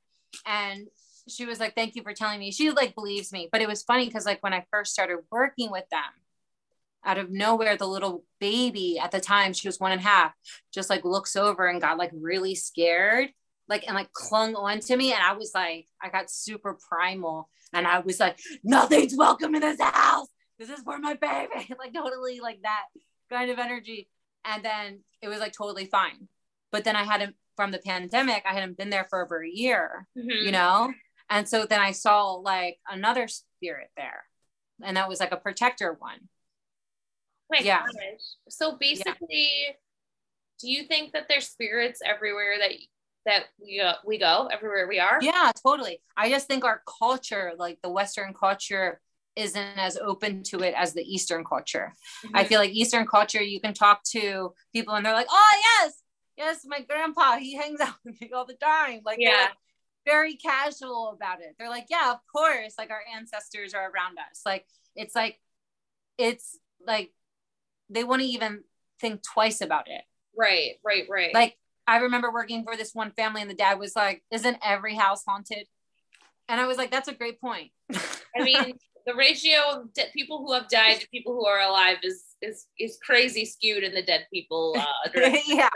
[0.46, 0.88] And
[1.28, 2.52] she was like, Thank you for telling me.
[2.52, 3.50] She like believes me.
[3.52, 6.02] But it was funny because like when I first started working with them,
[7.08, 10.34] out of nowhere, the little baby at the time, she was one and a half,
[10.74, 13.30] just like looks over and got like really scared,
[13.68, 15.14] like and like clung on to me.
[15.14, 17.50] And I was like, I got super primal.
[17.74, 20.28] And I was like, nothing's welcome in this house.
[20.60, 21.74] This is for my baby.
[21.80, 22.86] like totally like that
[23.30, 24.10] kind of energy
[24.46, 26.28] and then it was like totally fine
[26.72, 30.08] but then i hadn't from the pandemic i hadn't been there for over a year
[30.18, 30.46] mm-hmm.
[30.46, 30.92] you know
[31.30, 34.24] and so then i saw like another spirit there
[34.84, 36.20] and that was like a protector one
[37.50, 38.22] Wait, yeah gosh.
[38.50, 39.74] so basically yeah.
[40.62, 42.72] do you think that there's spirits everywhere that
[43.26, 47.54] that we, uh, we go everywhere we are yeah totally i just think our culture
[47.58, 49.00] like the western culture
[49.38, 51.94] isn't as open to it as the Eastern culture.
[52.26, 52.36] Mm-hmm.
[52.36, 56.02] I feel like Eastern culture, you can talk to people and they're like, oh, yes,
[56.38, 59.02] yes, my grandpa, he hangs out with me all the time.
[59.06, 59.50] Like, yeah.
[60.06, 61.56] very casual about it.
[61.58, 62.74] They're like, yeah, of course.
[62.78, 64.42] Like, our ancestors are around us.
[64.44, 65.40] Like, it's like,
[66.18, 67.14] it's like,
[67.90, 68.64] they wouldn't even
[69.00, 70.02] think twice about it.
[70.38, 71.34] Right, right, right.
[71.34, 74.96] Like I remember working for this one family and the dad was like, Isn't every
[74.96, 75.68] house haunted?
[76.50, 77.72] And I was like, That's a great point.
[77.94, 78.74] I mean,
[79.06, 82.68] the ratio of de- people who have died to people who are alive is is
[82.78, 84.76] is crazy skewed in the dead people.
[84.78, 85.70] Uh, yeah.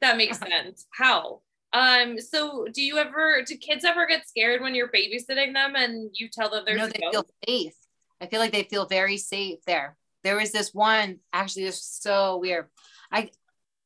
[0.00, 0.86] that makes sense.
[0.92, 1.40] How?
[1.72, 6.10] Um, so do you ever do kids ever get scared when you're babysitting them and
[6.12, 7.12] you tell them there's no, a they ghost?
[7.12, 7.74] feel safe.
[8.20, 9.96] I feel like they feel very safe there.
[10.22, 12.66] There was this one, actually, it's so weird.
[13.10, 13.30] I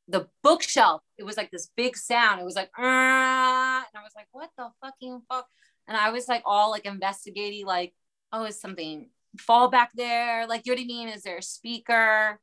[0.07, 2.39] the bookshelf, it was like this big sound.
[2.39, 5.47] It was like, "Ah," and I was like, what the fucking fuck?
[5.87, 7.93] And I was like all like investigating, like,
[8.31, 10.45] oh, is something fall back there?
[10.47, 11.07] Like, you know what I mean?
[11.09, 12.39] Is there a speaker?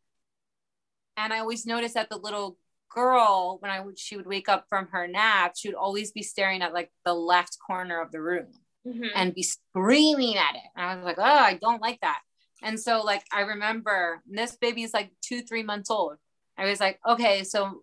[1.16, 2.58] And I always noticed that the little
[2.90, 6.22] girl, when I would she would wake up from her nap, she would always be
[6.22, 8.48] staring at like the left corner of the room
[8.86, 9.10] Mhm.
[9.14, 10.62] and be screaming at it.
[10.74, 12.20] And I was like, oh, I don't like that.
[12.62, 16.16] And so, like, I remember this baby is like two, three months old.
[16.56, 17.82] I was like, okay, so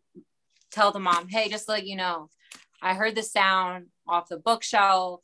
[0.72, 2.30] tell the mom, hey, just to let you know,
[2.82, 5.22] I heard the sound off the bookshelf.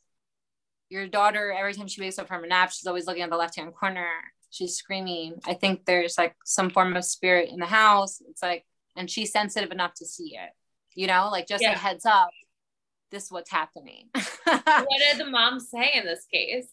[0.90, 3.38] Your daughter, every time she wakes up from a nap, she's always looking at the
[3.38, 4.10] left hand corner.
[4.52, 5.36] She's screaming.
[5.46, 8.22] I think there's like some form of spirit in the house.
[8.30, 8.66] It's like,
[8.96, 10.52] and she's sensitive enough to see it,
[10.94, 12.30] you know, like just a heads up.
[13.12, 14.10] This is what's happening.
[14.44, 16.68] what did the mom say in this case?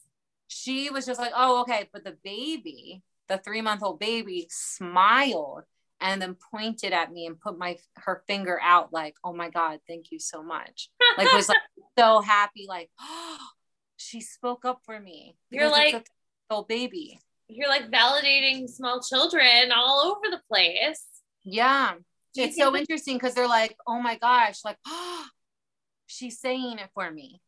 [0.52, 1.88] She was just like, oh, okay.
[1.92, 5.62] But the baby, the three month old baby, smiled
[6.00, 9.78] and then pointed at me and put my her finger out, like, oh my God,
[9.88, 10.90] thank you so much.
[11.16, 11.58] Like was like
[11.98, 13.38] so happy, like, oh,
[13.96, 15.36] she spoke up for me.
[15.50, 16.06] You're like-
[16.50, 17.18] old baby.
[17.48, 21.04] You're like validating small children all over the place.
[21.44, 21.94] Yeah.
[22.34, 25.26] It's so interesting because they're like, oh my gosh, like, oh,
[26.06, 27.40] she's saying it for me.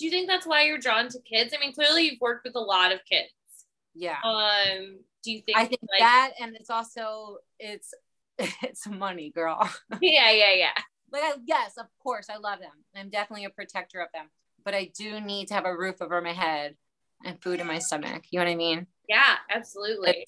[0.00, 1.54] Do you think that's why you're drawn to kids?
[1.54, 3.30] I mean, clearly you've worked with a lot of kids.
[3.94, 4.16] Yeah.
[4.24, 7.92] Um, do you think I think like that and it's also it's
[8.38, 9.70] it's money, girl.
[10.00, 10.82] yeah, yeah, yeah.
[11.12, 14.30] like I, yes of course i love them i'm definitely a protector of them
[14.64, 16.76] but i do need to have a roof over my head
[17.24, 20.24] and food in my stomach you know what i mean Yeah, absolutely.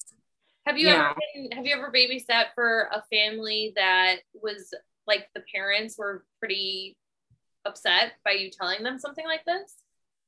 [0.65, 4.73] Have you ever been, have you ever babysat for a family that was
[5.07, 6.97] like the parents were pretty
[7.65, 9.75] upset by you telling them something like this?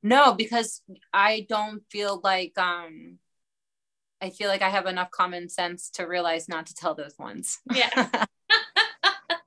[0.02, 3.18] no because i don't feel like um
[4.20, 7.58] i feel like i have enough common sense to realize not to tell those ones
[7.74, 7.88] Yeah.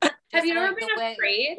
[0.34, 1.58] have you ever like been way- afraid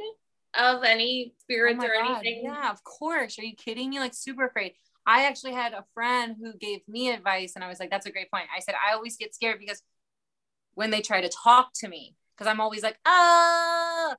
[0.54, 2.44] of any Oh spirits my or God, anything?
[2.44, 3.38] Yeah, of course.
[3.38, 4.00] Are you kidding me?
[4.00, 4.72] Like super afraid.
[5.06, 8.10] I actually had a friend who gave me advice, and I was like, "That's a
[8.10, 9.80] great point." I said, "I always get scared because
[10.74, 14.16] when they try to talk to me, because I'm always like, ah, ooh,"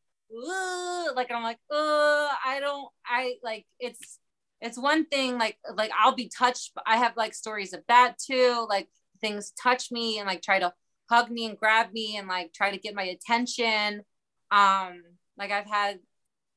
[1.16, 4.20] like I'm like, uh, I don't, I like it's
[4.62, 6.72] it's one thing like like I'll be touched.
[6.76, 8.66] but I have like stories of that too.
[8.70, 8.90] Like
[9.20, 10.74] things touch me and like try to
[11.10, 14.04] hug me and grab me and like try to get my attention.
[14.52, 15.02] Um,
[15.38, 16.00] like I've had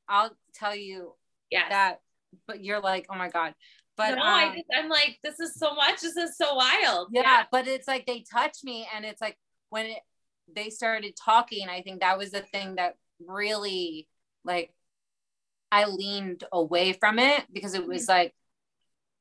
[0.07, 1.13] I'll tell you
[1.51, 1.69] Yes.
[1.69, 1.99] that,
[2.47, 3.53] but you're like, oh my God.
[3.97, 6.01] But no, um, I just, I'm like, this is so much.
[6.01, 7.09] This is so wild.
[7.11, 9.37] yeah, but it's like they touch me and it's like
[9.69, 9.99] when it,
[10.53, 14.07] they started talking, I think that was the thing that really
[14.43, 14.71] like
[15.71, 18.33] I leaned away from it because it was like,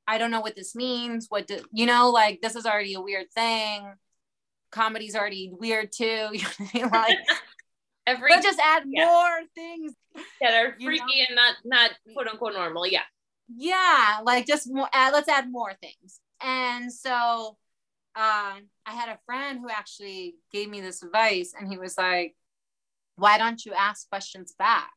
[0.06, 1.26] I don't know what this means.
[1.28, 2.10] What do you know?
[2.10, 3.92] Like this is already a weird thing.
[4.70, 6.28] Comedy's already weird too.
[6.74, 7.18] You know what I mean?
[7.18, 7.18] Like
[8.06, 9.06] Every let's just add Yeah.
[9.06, 9.94] more things
[10.42, 12.86] that are freaky and not not quote unquote normal.
[12.86, 13.00] Yeah.
[13.56, 17.56] yeah like just more add, let's add more things and so
[18.16, 22.36] um i had a friend who actually gave me this advice and he was like
[23.16, 24.90] why don't you ask questions back?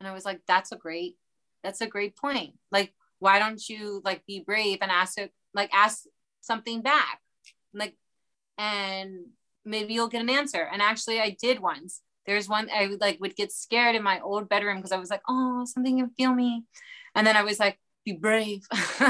[0.00, 1.16] And i was like that's a great
[1.62, 2.54] that's a great point.
[2.70, 6.04] Like why don't you like be brave and ask it like ask
[6.42, 7.20] something back?
[7.72, 7.96] Like
[8.58, 9.26] and
[9.64, 10.68] maybe you'll get an answer.
[10.70, 12.02] And actually i did once.
[12.26, 15.10] There's one i would like would get scared in my old bedroom because i was
[15.10, 16.64] like oh something can feel me.
[17.14, 18.66] And then i was like be brave.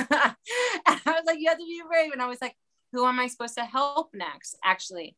[0.86, 2.12] And i was like you have to be brave.
[2.12, 2.54] And i was like
[2.92, 5.16] who am i supposed to help next actually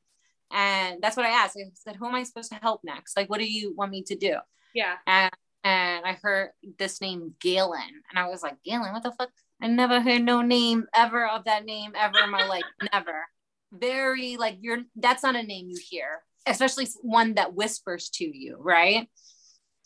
[0.53, 3.29] and that's what i asked i said who am i supposed to help next like
[3.29, 4.37] what do you want me to do
[4.75, 4.95] Yeah.
[5.07, 5.31] and
[5.65, 9.31] and I heard this name Galen, and I was like, Galen, what the fuck?
[9.61, 13.25] I never heard no name ever of that name ever in my life, never.
[13.73, 14.83] Very like you're.
[14.95, 19.09] That's not a name you hear, especially one that whispers to you, right?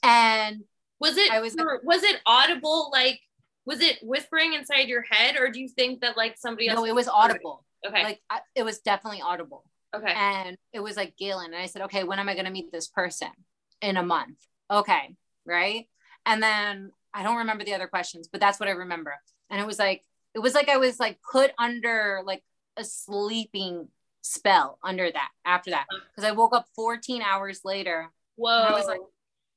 [0.03, 0.65] And
[0.99, 3.19] Was it I was- was it audible like
[3.65, 6.85] was it whispering inside your head or do you think that like somebody else no,
[6.85, 7.65] it was audible.
[7.87, 8.03] Okay.
[8.03, 9.65] Like I, it was definitely audible.
[9.95, 10.13] Okay.
[10.15, 11.53] and it was like Galen.
[11.53, 13.31] And I said, okay, when am I going to meet this person?
[13.83, 14.37] In a month.
[14.71, 15.17] Okay.
[15.47, 15.87] Right.
[16.27, 19.15] And then I don't remember the other questions, but that's what I remember.
[19.49, 20.03] And it was like,
[20.35, 22.43] it was like I was like put under like
[22.77, 23.89] a sleeping
[24.23, 26.05] spell under that after that uh-huh.
[26.15, 28.11] because I woke up 14 hours later.
[28.37, 28.51] Whoa.
[28.51, 29.01] I was like,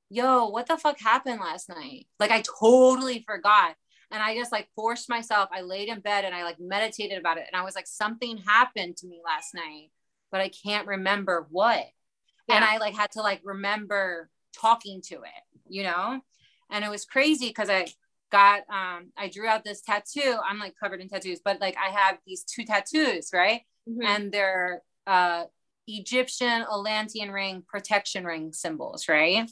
[0.10, 2.08] yo, what the fuck happened last night?
[2.20, 3.76] Like I totally forgot.
[4.12, 5.50] And I just like forced myself.
[5.52, 7.46] I laid in bed and I like meditated about it.
[7.52, 9.90] And I was like, something happened to me last night,
[10.34, 11.86] but I can't remember what.
[12.50, 12.56] Yeah.
[12.56, 16.20] And I like had to like remember talking to it, you know?
[16.72, 17.86] And it was crazy because I
[18.32, 20.38] got um I drew out this tattoo.
[20.44, 23.62] I'm like covered in tattoos, but like I have these two tattoos, right?
[23.88, 24.06] Mm-hmm.
[24.06, 25.44] And they're uh
[25.86, 29.48] Egyptian Atlantean ring protection ring symbols, right?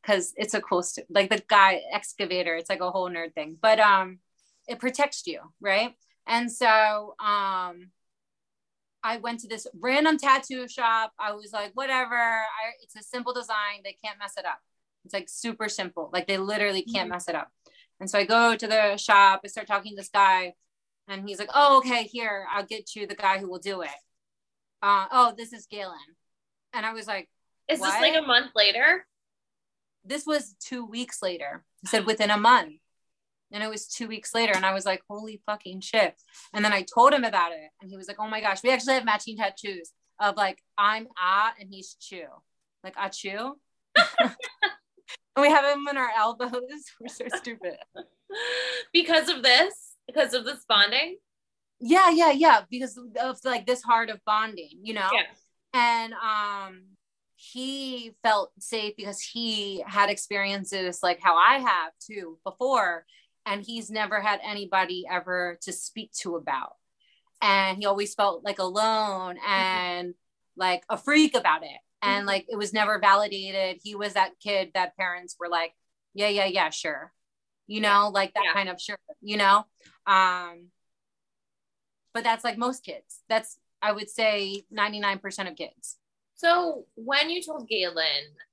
[0.00, 3.58] Because it's a cool st- like the guy excavator, it's like a whole nerd thing,
[3.60, 4.18] but um
[4.66, 5.94] it protects you, right?
[6.26, 7.90] And so um
[9.04, 11.12] I went to this random tattoo shop.
[11.18, 12.14] I was like, whatever.
[12.14, 13.80] I, it's a simple design.
[13.84, 14.58] They can't mess it up.
[15.04, 16.10] It's like super simple.
[16.12, 17.14] Like they literally can't mm-hmm.
[17.14, 17.48] mess it up.
[18.00, 20.54] And so I go to the shop, I start talking to this guy,
[21.08, 23.90] and he's like, Oh, okay, here, I'll get you the guy who will do it.
[24.82, 25.98] Uh, oh, this is Galen.
[26.72, 27.28] And I was like,
[27.68, 27.92] Is what?
[27.92, 29.06] this like a month later?
[30.04, 31.64] This was two weeks later.
[31.80, 32.74] He said within a month.
[33.52, 34.52] And it was two weeks later.
[34.54, 36.14] And I was like, Holy fucking shit.
[36.52, 37.70] And then I told him about it.
[37.80, 41.08] And he was like, Oh my gosh, we actually have matching tattoos of like, I'm
[41.18, 42.26] Ah and he's Chew.
[42.82, 43.56] Like, Ah Chew.
[45.34, 46.52] And we have them on our elbows.
[47.00, 47.76] We're so stupid.
[48.92, 51.16] because of this, because of this bonding.
[51.80, 52.62] Yeah, yeah, yeah.
[52.70, 55.08] Because of like this heart of bonding, you know.
[55.12, 55.22] Yeah.
[55.74, 56.82] And um,
[57.34, 63.06] he felt safe because he had experiences like how I have too before,
[63.46, 66.74] and he's never had anybody ever to speak to about.
[67.40, 70.14] And he always felt like alone and
[70.56, 71.70] like a freak about it.
[72.02, 72.28] And mm-hmm.
[72.28, 73.80] like it was never validated.
[73.82, 75.72] He was that kid that parents were like
[76.14, 77.12] yeah yeah yeah sure.
[77.66, 78.52] You know like that yeah.
[78.52, 79.64] kind of sure you know?
[80.06, 80.68] Um
[82.14, 83.22] but that's like most kids.
[83.28, 85.96] That's i would say 99% of kids
[86.34, 88.06] so when you told galen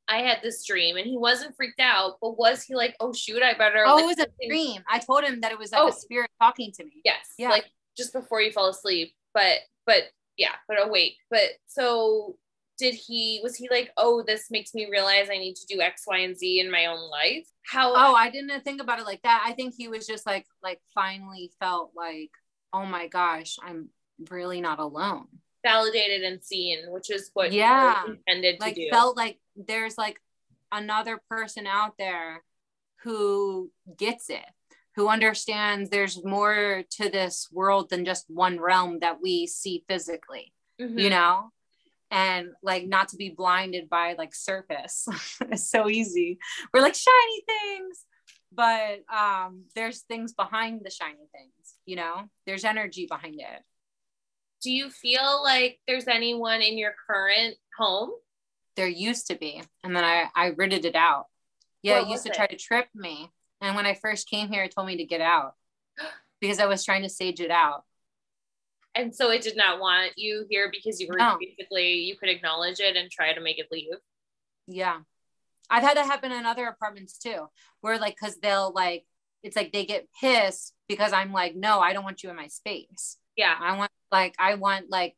[0.08, 3.42] i had this dream and he wasn't freaked out but was he like oh shoot
[3.42, 4.84] i better oh like, it was a dream.
[4.90, 5.90] I told him that it was like oh.
[5.90, 7.02] a spirit talking to me.
[7.04, 7.50] Yes yeah.
[7.50, 7.66] like
[7.98, 10.04] just before you fell asleep but but
[10.38, 12.36] yeah but oh, awake but so
[12.80, 16.04] did he was he like oh this makes me realize i need to do x
[16.08, 19.22] y and z in my own life how oh i didn't think about it like
[19.24, 19.44] that.
[19.46, 22.32] I think he was just like like finally felt like
[22.74, 23.90] oh my gosh i'm
[24.30, 25.28] really not alone
[25.64, 28.04] validated and seen which is what yeah.
[28.08, 28.90] intended like to do.
[28.90, 30.20] felt like there's like
[30.72, 32.44] another person out there
[33.04, 34.46] who gets it
[34.96, 40.54] who understands there's more to this world than just one realm that we see physically
[40.80, 40.98] mm-hmm.
[40.98, 41.52] you know?
[42.12, 45.08] And like not to be blinded by like surface.
[45.52, 46.40] It's so easy.
[46.74, 48.06] We're like shiny things
[48.52, 52.30] but um there's things behind the shiny things you know?
[52.46, 53.64] There's energy behind it
[54.62, 58.12] do you feel like there's anyone in your current home
[58.76, 61.26] there used to be and then i i ridded it out
[61.82, 62.36] yeah it used to it?
[62.36, 63.30] try to trip me
[63.62, 65.54] and when i first came here it told me to get out
[66.42, 67.84] because i was trying to sage it out
[68.96, 71.38] and so it did not want you here because you were no.
[71.40, 73.96] basically you could acknowledge it and try to make it leave.
[74.68, 75.00] Yeah.
[75.70, 77.48] I've had that happen in other apartments too,
[77.82, 79.06] where like because they'll like
[79.44, 82.48] it's like they get pissed because I'm like, no, I don't want you in my
[82.48, 83.18] space.
[83.40, 83.56] Yeah.
[83.58, 85.16] I want like I want like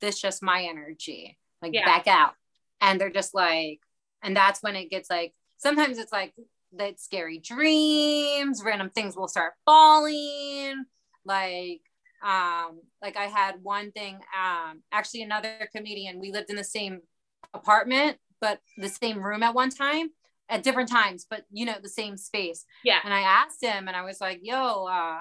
[0.00, 1.36] this just my energy.
[1.60, 1.84] Like yeah.
[1.84, 2.32] back out.
[2.80, 3.80] And they're just like,
[4.22, 6.32] and that's when it gets like sometimes it's like
[6.78, 10.86] that scary dreams, random things will start falling.
[11.26, 11.82] Like
[12.22, 17.00] um like i had one thing um actually another comedian we lived in the same
[17.54, 20.10] apartment but the same room at one time
[20.50, 23.96] at different times but you know the same space yeah and i asked him and
[23.96, 25.20] i was like yo uh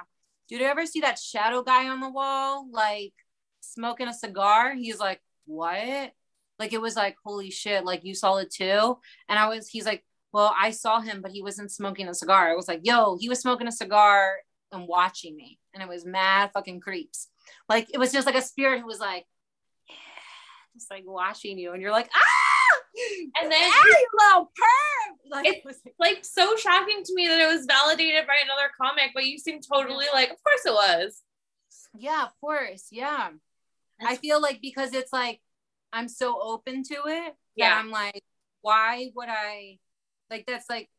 [0.50, 3.14] did you ever see that shadow guy on the wall like
[3.62, 4.74] smoking a cigar?
[4.76, 6.12] He's like what?
[6.60, 8.98] Like it was like holy shit like you saw it too?
[9.30, 12.50] And i was he's like well i saw him but he wasn't smoking a cigar.
[12.50, 14.38] I was like yo he was smoking a cigar
[14.72, 15.60] and watching me.
[15.74, 17.28] And it was mad fucking creeps.
[17.68, 19.26] Like it was just like a spirit who was like,
[19.88, 19.96] yeah,
[20.76, 22.39] just like watching you, and you're like, ah,
[23.42, 25.32] and then you little perv.
[25.32, 29.26] Like, it's like so shocking to me that it was validated by another comic, but
[29.26, 31.22] you seem totally like, of course it was.
[31.98, 33.30] Yeah, of course, yeah.
[34.02, 35.42] I feel like because it's like
[35.92, 37.78] I'm so open to it yeah.
[37.78, 38.24] I'm like,
[38.62, 39.80] why would I
[40.30, 40.90] like that's like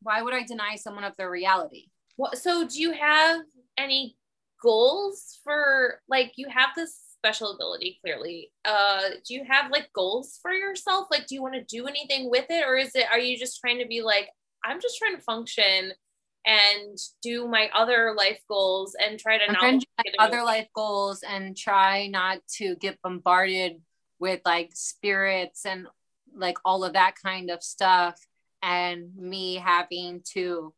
[0.00, 1.86] why would I deny someone of their reality?
[2.16, 3.40] Well, so do you have
[3.76, 4.16] any
[4.62, 8.50] goals for like you have this special ability clearly.
[8.64, 11.08] Uh do you have like goals for yourself?
[11.10, 13.60] Like do you want to do anything with it or is it are you just
[13.60, 14.28] trying to be like
[14.64, 15.92] i'm just trying to function
[16.46, 21.22] and do my other life goals and try to I'm not to other life goals
[21.28, 23.82] and try not to get bombarded
[24.18, 25.86] with like spirits and
[26.34, 28.18] like all of that kind of stuff
[28.62, 30.72] and me having to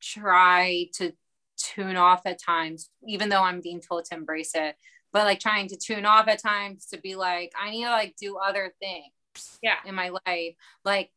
[0.00, 1.12] try to
[1.58, 4.76] tune off at times even though i'm being told to embrace it
[5.12, 8.14] but like trying to tune off at times to be like i need to like
[8.20, 9.76] do other things Yeah.
[9.86, 10.54] in my life
[10.84, 11.10] like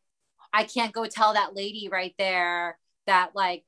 [0.54, 2.78] i can't go tell that lady right there
[3.08, 3.64] that like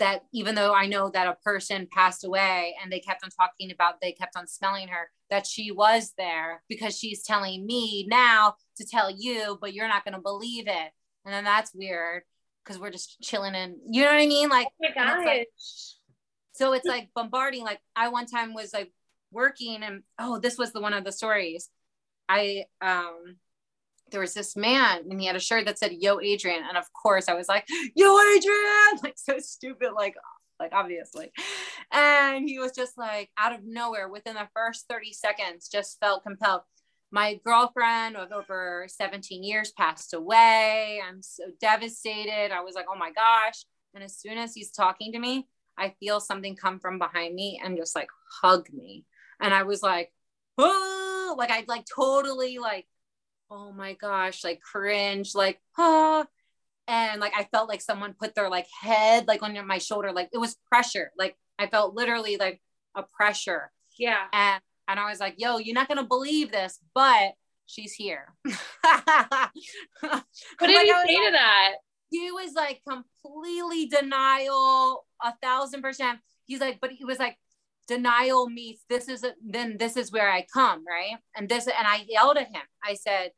[0.00, 3.70] that even though I know that a person passed away and they kept on talking
[3.70, 8.56] about, they kept on smelling her, that she was there because she's telling me now
[8.78, 10.90] to tell you, but you're not going to believe it.
[11.24, 12.24] And then that's weird
[12.64, 14.48] because we're just chilling and you know what I mean?
[14.48, 15.48] Like, Oh my and it's like-
[16.54, 17.62] so it's like bombarding.
[17.62, 18.92] Like, I one time was like
[19.30, 21.68] working and oh, this was the one of the stories.
[22.28, 23.36] I, um,
[24.10, 26.62] there was this man and he had a shirt that said yo adrian.
[26.66, 29.00] And of course i was like yo adrian.
[29.02, 30.14] Like so stupid like
[30.58, 31.32] like obviously.
[31.92, 36.22] And he was just like out of nowhere within the first 30 seconds just felt
[36.22, 36.62] compelled.
[37.10, 41.00] My girlfriend of over 17 years passed away.
[41.06, 42.52] I'm so devastated.
[42.52, 43.64] I was like oh my gosh.
[43.94, 45.48] And as soon as he's talking to me
[45.78, 48.08] i feel something come from behind me and just like
[48.40, 49.04] hug me
[49.40, 50.12] and i was like
[50.58, 52.86] oh like i like totally like
[53.50, 56.26] oh my gosh, like cringe, like, ah.
[56.88, 60.12] And like I felt like someone put their like head like on my shoulder.
[60.12, 61.10] Like it was pressure.
[61.18, 62.60] Like I felt literally like
[62.94, 63.72] a pressure.
[63.98, 64.22] Yeah.
[64.32, 67.32] And and I was like, yo, you're not gonna believe this, but
[67.66, 68.34] she's here.
[70.00, 70.22] What
[70.60, 71.72] did he say to that?
[72.08, 76.20] he was like completely denial, a thousand percent.
[76.44, 77.36] He's like, but he was like,
[77.88, 81.18] denial meets this is a, then this is where I come, right?
[81.36, 82.62] And this, and I yelled at him.
[82.84, 83.30] I said,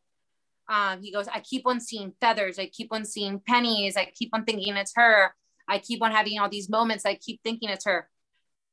[0.69, 4.31] um, he goes, I keep on seeing feathers, I keep on seeing pennies, I keep
[4.35, 5.33] on thinking it's her.
[5.69, 8.09] I keep on having all these moments, I keep thinking it's her,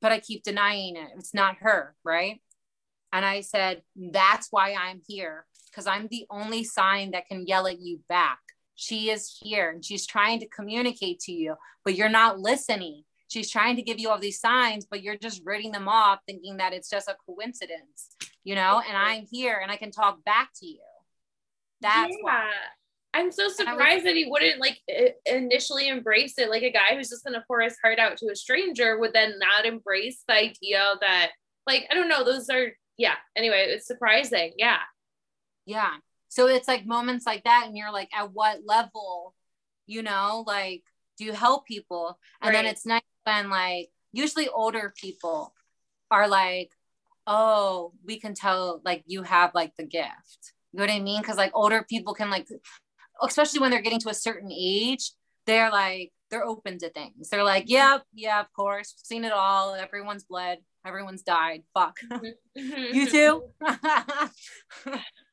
[0.02, 1.10] but I keep denying it.
[1.18, 2.42] It's not her, right?
[3.12, 7.68] And I said, That's why I'm here, because I'm the only sign that can yell
[7.68, 8.40] at you back.
[8.76, 11.56] She is here and she's trying to communicate to you,
[11.86, 13.05] but you're not listening.
[13.28, 16.58] She's trying to give you all these signs, but you're just reading them off, thinking
[16.58, 18.82] that it's just a coincidence, you know?
[18.88, 20.80] And I'm here and I can talk back to you.
[21.82, 22.18] That's yeah.
[22.22, 22.52] why.
[23.14, 24.80] I'm so was- surprised that he wouldn't like
[25.26, 26.50] initially embrace it.
[26.50, 29.40] Like a guy who's just gonna pour his heart out to a stranger would then
[29.40, 31.32] not embrace the idea that,
[31.66, 33.16] like, I don't know, those are yeah.
[33.36, 34.54] Anyway, it's surprising.
[34.58, 34.80] Yeah.
[35.66, 35.96] Yeah.
[36.30, 39.34] So it's like moments like that, and you're like, at what level,
[39.88, 40.84] you know, like,
[41.18, 42.20] do you help people?
[42.42, 45.54] And then it's nice when, like, usually older people
[46.10, 46.72] are like,
[47.28, 50.54] oh, we can tell, like, you have like the gift.
[50.72, 51.22] You know what I mean?
[51.22, 52.48] Because, like, older people can, like,
[53.22, 55.12] especially when they're getting to a certain age,
[55.46, 57.30] they're like, they're open to things.
[57.30, 59.76] They're like, yep, yeah, of course, seen it all.
[59.76, 61.64] Everyone's bled, everyone's died.
[61.74, 61.98] Fuck.
[62.12, 62.26] Mm-hmm.
[62.56, 63.12] you mm-hmm.
[64.86, 65.00] too?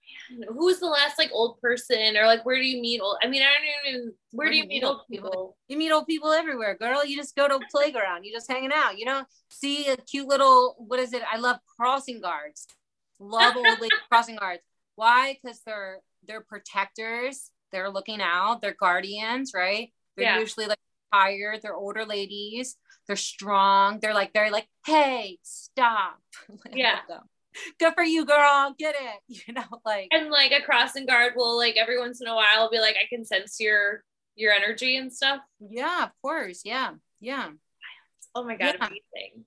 [0.49, 3.17] Who's the last like old person or like where do you meet old?
[3.23, 5.57] I mean, I don't even where, do you meet old people?
[5.69, 7.05] You meet old people everywhere, girl.
[7.05, 8.25] You just go to a playground.
[8.25, 8.99] You just hanging out.
[8.99, 11.23] You know, see a cute little what is it?
[11.31, 12.67] I love crossing guards.
[13.19, 14.63] Love old lady crossing guards.
[14.97, 15.39] Why?
[15.43, 17.51] Because they're they're protectors.
[17.73, 18.61] They're looking out.
[18.61, 19.93] They're guardians, right?
[20.17, 20.39] They're Yeah.
[20.41, 20.79] usually like
[21.13, 21.61] tired.
[21.63, 22.77] They're older ladies.
[23.07, 23.99] They're strong.
[24.01, 26.19] They're like very like, hey, stop.
[26.73, 27.01] Yeah.
[27.79, 28.75] Good for you, girl.
[28.79, 29.21] Get it.
[29.47, 32.71] You know, like And like a crossing guard will like every once in a while
[32.71, 35.41] be like, I can sense your your energy and stuff.
[35.61, 36.63] yeah, of course.
[36.65, 36.93] Yeah.
[37.21, 37.51] Yeah.
[38.35, 38.87] Oh my god, Yeah.
[38.87, 39.45] amazing.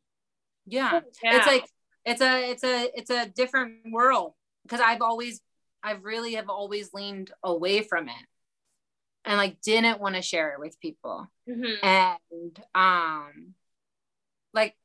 [0.68, 0.90] Yeah.
[0.90, 1.66] Holy it's like
[2.06, 4.34] it's a it's a it's a different world
[4.64, 5.42] because i've always
[5.82, 8.26] i've really have always leaned away from it
[9.26, 11.84] and like didn't want to share it with people Mhm.
[11.84, 13.56] and um
[14.54, 14.76] like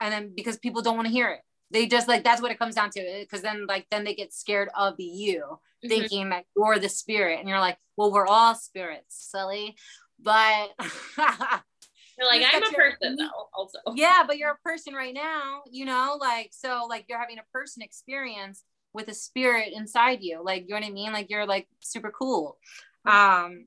[0.00, 1.42] and then because people don't want to hear it
[1.72, 4.32] they just like that's what it comes down to because then like then they get
[4.32, 5.88] scared of you Mhm.
[5.88, 9.74] thinking that you're the spirit and you're like well we're all spirits silly.
[10.20, 10.70] But
[12.18, 13.78] You're like, I'm a your- person though, also.
[13.96, 17.52] yeah but you're a person right now you know like so like you're having a
[17.52, 18.62] person experience
[18.92, 21.12] with a spirit inside you like you know what i mean?
[21.12, 22.58] Like you're like super cool.
[23.06, 23.66] Um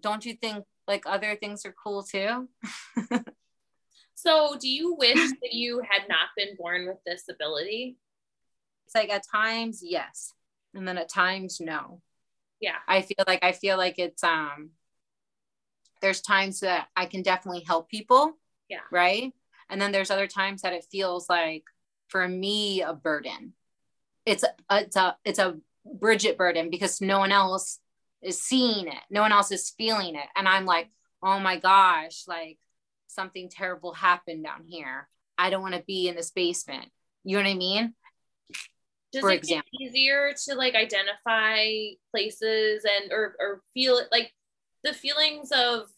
[0.00, 2.48] don't you think like other things are cool too
[4.24, 7.98] So do you wish that you had not been born with this ability?
[8.86, 10.32] it's like at times yes
[10.74, 12.02] and then at times no
[12.60, 12.76] Yeah.
[12.86, 14.70] i feel like i feel like it's um
[16.02, 18.32] there's times that i can definitely help people
[18.68, 18.80] Yeah.
[18.92, 19.32] right
[19.70, 21.64] and then there's other times that it feels like
[22.08, 23.54] for me a burden
[24.26, 25.56] it's a it's a it's a
[25.86, 27.78] bridget burden because no one else
[28.20, 30.90] is seeing it no one else is feeling it and i'm like
[31.22, 32.58] oh my gosh, like
[33.14, 35.08] something terrible happened down here.
[35.38, 36.86] I don't want to be in this basement.
[37.24, 37.94] You know what I mean?
[39.12, 39.70] Does For it example.
[39.72, 41.66] get easier to like identify
[42.10, 44.32] places and or or feel it like
[44.82, 45.88] the feelings of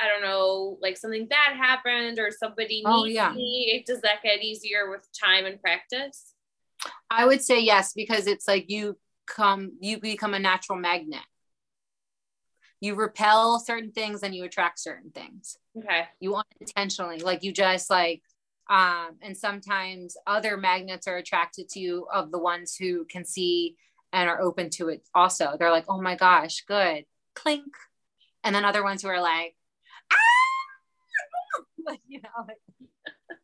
[0.00, 3.32] I don't know, like something bad happened or somebody oh, needs yeah.
[3.32, 3.84] me.
[3.86, 6.32] Does that get easier with time and practice?
[7.10, 8.96] I would say yes, because it's like you
[9.26, 11.20] come, you become a natural magnet.
[12.80, 15.58] You repel certain things and you attract certain things.
[15.78, 16.04] Okay.
[16.18, 18.22] You unintentionally, like you just like,
[18.68, 23.76] um, and sometimes other magnets are attracted to you of the ones who can see
[24.12, 25.56] and are open to it also.
[25.58, 27.04] They're like, oh my gosh, good.
[27.34, 27.74] Clink.
[28.42, 29.56] And then other ones who are like,
[31.86, 32.46] like, you know.
[32.46, 33.38] Like...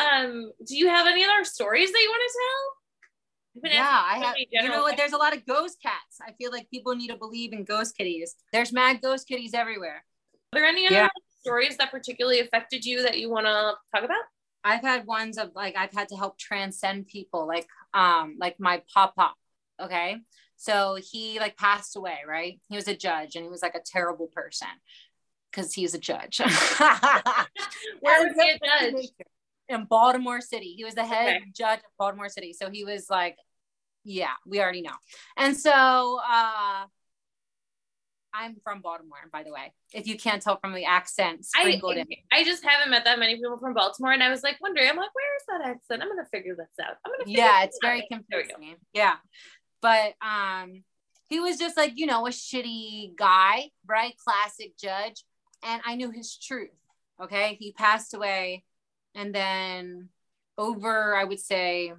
[0.06, 3.72] um, do you have any other stories that you want to tell?
[3.72, 4.34] Yeah, I have.
[4.50, 4.98] You know what?
[4.98, 6.18] There's a lot of ghost cats.
[6.20, 8.34] I feel like people need to believe in ghost kitties.
[8.52, 10.04] There's mad ghost kitties everywhere.
[10.52, 11.08] Are there any other yeah.
[11.46, 14.22] Stories that particularly affected you that you want to talk about?
[14.64, 18.82] I've had ones of like I've had to help transcend people, like um, like my
[18.92, 19.14] pop.
[19.80, 20.16] Okay,
[20.56, 22.60] so he like passed away, right?
[22.68, 24.68] He was a judge and he was like a terrible person
[25.50, 26.40] because he's a judge.
[28.00, 29.08] Where was he a judge?
[29.68, 30.74] In Baltimore City.
[30.76, 31.50] He was the head okay.
[31.52, 32.52] judge of Baltimore City.
[32.52, 33.36] So he was like,
[34.04, 34.94] yeah, we already know.
[35.36, 36.84] And so uh
[38.36, 39.72] I'm from Baltimore, by the way.
[39.94, 42.06] If you can't tell from the accent sprinkled I, in.
[42.32, 44.88] I just haven't met that many people from Baltimore, and I was like wondering.
[44.88, 46.02] I'm like, where is that accent?
[46.02, 46.96] I'm gonna figure this out.
[47.04, 47.30] I'm gonna.
[47.30, 48.20] yeah, it's very out.
[48.28, 48.76] confusing.
[48.92, 49.14] Yeah,
[49.80, 50.82] but um,
[51.28, 54.14] he was just like you know a shitty guy, right?
[54.18, 55.24] Classic judge
[55.62, 56.70] and I knew his truth.
[57.20, 57.56] Okay.
[57.58, 58.64] He passed away.
[59.14, 60.08] And then
[60.58, 61.92] over, I would say,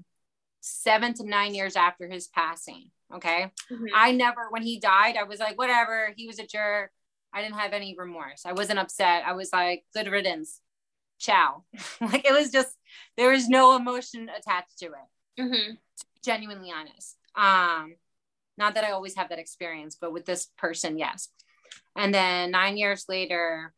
[0.61, 2.91] seven to nine years after his passing.
[3.13, 3.51] Okay.
[3.71, 3.85] Mm-hmm.
[3.95, 6.13] I never, when he died, I was like, whatever.
[6.15, 6.91] He was a jerk.
[7.33, 8.45] I didn't have any remorse.
[8.45, 9.23] I wasn't upset.
[9.25, 10.59] I was like, good riddance.
[11.19, 11.63] Ciao.
[12.01, 12.75] like it was just,
[13.15, 15.41] there was no emotion attached to it.
[15.41, 15.73] Mm-hmm.
[15.73, 17.17] To genuinely honest.
[17.35, 17.95] Um,
[18.57, 21.29] not that I always have that experience, but with this person, yes.
[21.95, 23.73] And then nine years later,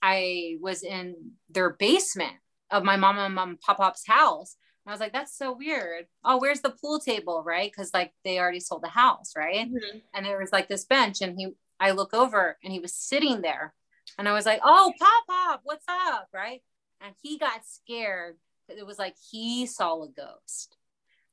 [0.00, 2.36] I was in their basement
[2.70, 4.56] of my mom and mom pop pop's house.
[4.84, 6.06] And I was like, that's so weird.
[6.24, 7.42] Oh, where's the pool table?
[7.44, 7.74] Right.
[7.74, 9.32] Cause like they already sold the house.
[9.36, 9.68] Right.
[9.68, 9.98] Mm-hmm.
[10.14, 13.42] And there was like this bench and he, I look over and he was sitting
[13.42, 13.74] there
[14.18, 16.28] and I was like, oh, pop pop, what's up?
[16.32, 16.62] Right.
[17.00, 18.36] And he got scared.
[18.68, 20.76] It was like he saw a ghost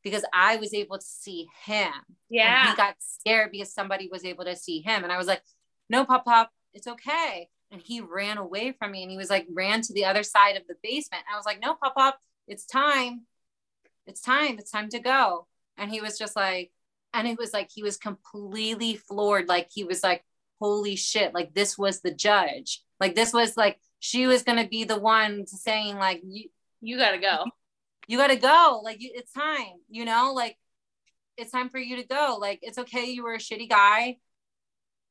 [0.03, 1.91] because I was able to see him.
[2.29, 2.61] Yeah.
[2.61, 5.03] And he got scared because somebody was able to see him.
[5.03, 5.41] And I was like,
[5.89, 7.49] no, Pop Pop, it's okay.
[7.71, 10.55] And he ran away from me and he was like, ran to the other side
[10.55, 11.23] of the basement.
[11.31, 13.25] I was like, no, Pop Pop, it's time.
[14.09, 14.57] It's time.
[14.59, 15.47] It's time to go.
[15.77, 16.71] And he was just like,
[17.13, 19.47] and it was like, he was completely floored.
[19.47, 20.23] Like, he was like,
[20.59, 22.83] holy shit, like, this was the judge.
[22.99, 26.49] Like, this was like, she was to be the one saying, like, you,
[26.81, 27.45] you got to go.
[28.07, 28.81] You got to go.
[28.83, 30.57] Like, it's time, you know, like,
[31.37, 32.37] it's time for you to go.
[32.39, 33.05] Like, it's okay.
[33.05, 34.17] You were a shitty guy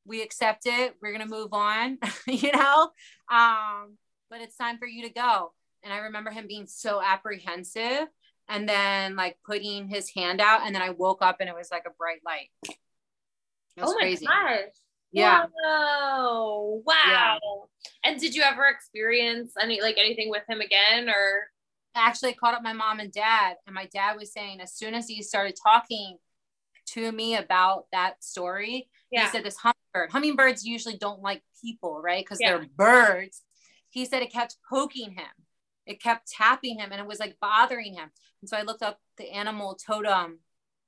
[0.09, 1.97] we accept it we're gonna move on
[2.27, 2.89] you know
[3.31, 3.95] um
[4.29, 8.07] but it's time for you to go and i remember him being so apprehensive
[8.49, 11.69] and then like putting his hand out and then i woke up and it was
[11.71, 12.49] like a bright light.
[13.77, 14.25] It was oh my crazy.
[14.25, 14.59] gosh.
[15.11, 15.45] Yeah.
[15.63, 16.83] Whoa.
[16.85, 16.93] wow.
[17.07, 17.37] Yeah.
[18.03, 21.49] and did you ever experience any like anything with him again or?
[21.95, 25.07] Actually caught up my mom and dad and my dad was saying as soon as
[25.07, 26.17] he started talking
[26.87, 29.25] to me about that story yeah.
[29.25, 30.11] he said this hummingbird.
[30.11, 32.23] Hummingbirds usually don't like people right?
[32.23, 32.57] Because yeah.
[32.57, 33.41] they're birds.
[33.89, 35.25] He said it kept poking him.
[35.87, 38.11] It kept tapping him and it was like bothering him
[38.41, 40.39] and so i looked up the animal totem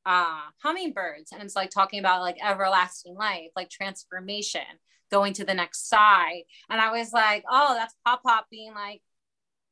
[0.06, 4.62] uh hummingbirds and it's like talking about like everlasting life like transformation
[5.12, 6.44] going to the next side.
[6.70, 9.02] And i was like oh that's pop pop being like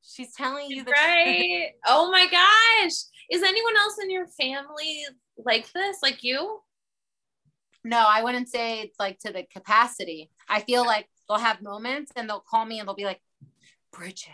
[0.02, 1.72] she's telling you the right?
[1.88, 2.94] Oh my gosh.
[3.30, 5.06] Is anyone else in your family
[5.38, 5.98] like this?
[6.02, 6.60] Like you?
[7.84, 10.30] No, I wouldn't say it's like to the capacity.
[10.48, 13.22] I feel like they'll have moments and they'll call me and they'll be like,
[13.92, 14.32] Bridget,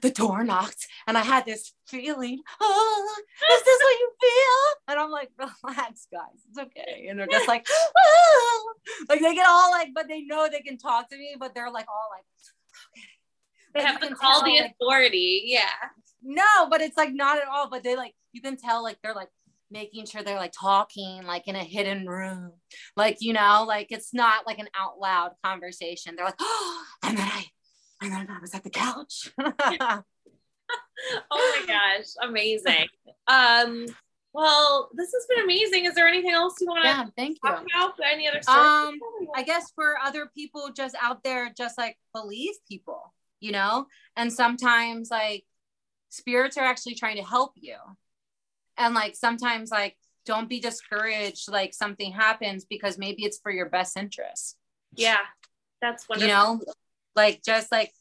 [0.00, 2.40] the door knocked and I had this feeling.
[2.60, 4.92] Oh, is this what you feel?
[4.92, 7.06] And I'm like, relax, guys, it's okay.
[7.08, 7.66] And they're just like,
[7.96, 8.74] oh.
[9.08, 11.70] like they get all like, but they know they can talk to me, but they're
[11.70, 12.24] like all like,
[12.96, 13.08] okay.
[13.74, 15.42] They have to call tell, the authority.
[15.44, 15.88] Like, yeah.
[16.22, 17.68] No, but it's like not at all.
[17.68, 19.28] But they like, you can tell like they're like,
[19.70, 22.52] making sure they're like talking like in a hidden room
[22.96, 27.18] like you know like it's not like an out loud conversation they're like oh and
[27.18, 27.44] then i
[28.04, 30.02] and then i was at the couch oh
[31.30, 32.86] my gosh amazing
[33.26, 33.86] um
[34.36, 35.84] Well, this has been amazing.
[35.84, 37.50] Is there anything else you want to Yeah, thank you.
[37.50, 37.94] about?
[38.04, 38.66] Any other stories?
[38.66, 38.98] Um,
[39.32, 43.86] I guess for other people just out there, just like believe people, you know,
[44.16, 45.44] and sometimes like
[46.08, 47.76] spirits are actually trying to help you.
[48.76, 49.96] And like sometimes, like,
[50.26, 54.56] don't be discouraged, like something happens because maybe it's for your best interest,
[54.96, 55.18] yeah,
[55.80, 56.28] that's wonderful.
[56.28, 56.60] you know,
[57.16, 57.92] like just like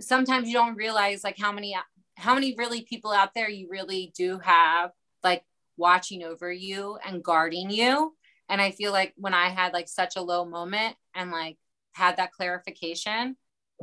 [0.00, 1.76] sometimes you don't realize like how many
[2.16, 4.90] how many really people out there you really do have
[5.24, 5.44] like
[5.76, 8.14] watching over you and guarding you.
[8.48, 11.56] And i feel like when i had like such a low moment and like
[11.92, 13.36] had that clarification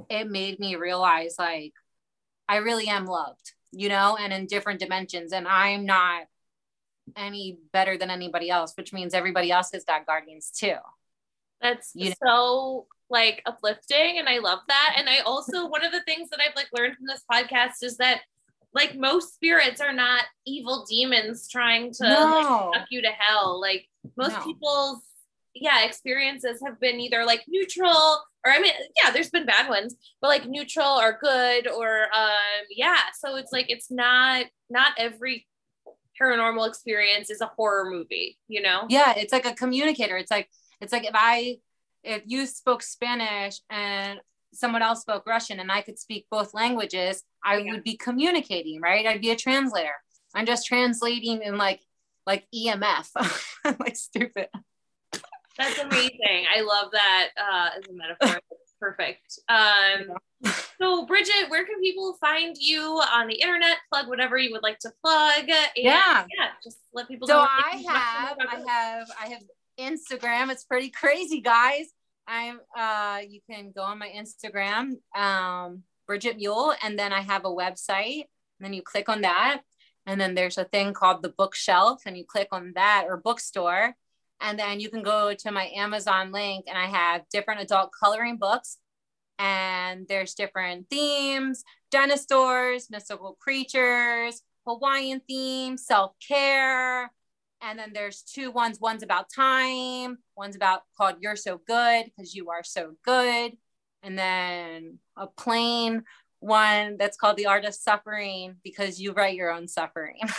[0.10, 1.74] it made me realize like
[2.48, 5.34] i really am loved you know and in different dimensions.
[5.34, 6.24] And i'm not
[7.16, 10.76] any better than anybody else which means everybody else has got guardians too
[11.62, 14.96] That's You so like uplifting and I love that.
[14.98, 17.98] And I also one of the things that I've like learned from this podcast is
[17.98, 18.22] that
[18.74, 22.46] like most spirits are not evil demons trying to like,
[22.80, 23.60] suck you to hell.
[23.60, 24.44] Like most No.
[24.44, 25.02] people's
[25.56, 28.72] yeah, experiences have been either like neutral or I mean,
[29.04, 33.52] yeah, there's been bad ones, but like neutral or good or um yeah, so it's
[33.52, 35.48] like it's not not every
[36.22, 38.86] paranormal experience is a horror movie, you know?
[38.90, 40.50] yeah it's like a communicator it's like
[40.82, 41.58] it's like if i
[42.04, 44.20] if you spoke spanish and
[44.54, 47.72] someone else spoke russian and i could speak both languages i Yeah.
[47.74, 49.94] would be communicating right i'd be a translator
[50.36, 51.82] i'm just translating in like
[52.26, 53.08] like emf
[53.80, 54.48] like stupid
[55.58, 56.46] That's amazing.
[56.56, 58.40] I love that uh, as a metaphor.
[58.80, 59.40] Perfect.
[59.50, 60.16] Um,
[60.80, 63.76] so, Bridget, where can people find you on the internet?
[63.92, 65.50] Plug whatever you would like to plug.
[65.50, 66.24] And, Yeah.
[66.38, 67.42] yeah, just let people so know.
[67.42, 69.42] i what they can have i have i have
[69.80, 70.50] instagram.
[70.50, 71.88] It's pretty crazy guys.
[72.28, 77.46] I'm uh you can go on my instagram um bridget muhl and then i have
[77.46, 78.26] a website.
[78.60, 79.62] And then you click on that.
[80.06, 83.96] And then there's a thing called the bookshelf and you click on that or bookstore.
[84.42, 88.38] And then you can go to my amazon link and i have different adult coloring
[88.38, 88.78] books.
[89.38, 97.12] And there's different themes dinosaurs mystical creatures hawaiian themes self-care
[97.62, 98.80] and then there's two ones.
[98.80, 100.18] One's about time.
[100.36, 103.54] One's about called you're so good because you are so good.
[104.02, 106.04] And then a plain
[106.40, 110.20] one that's called the art of suffering because you write your own suffering.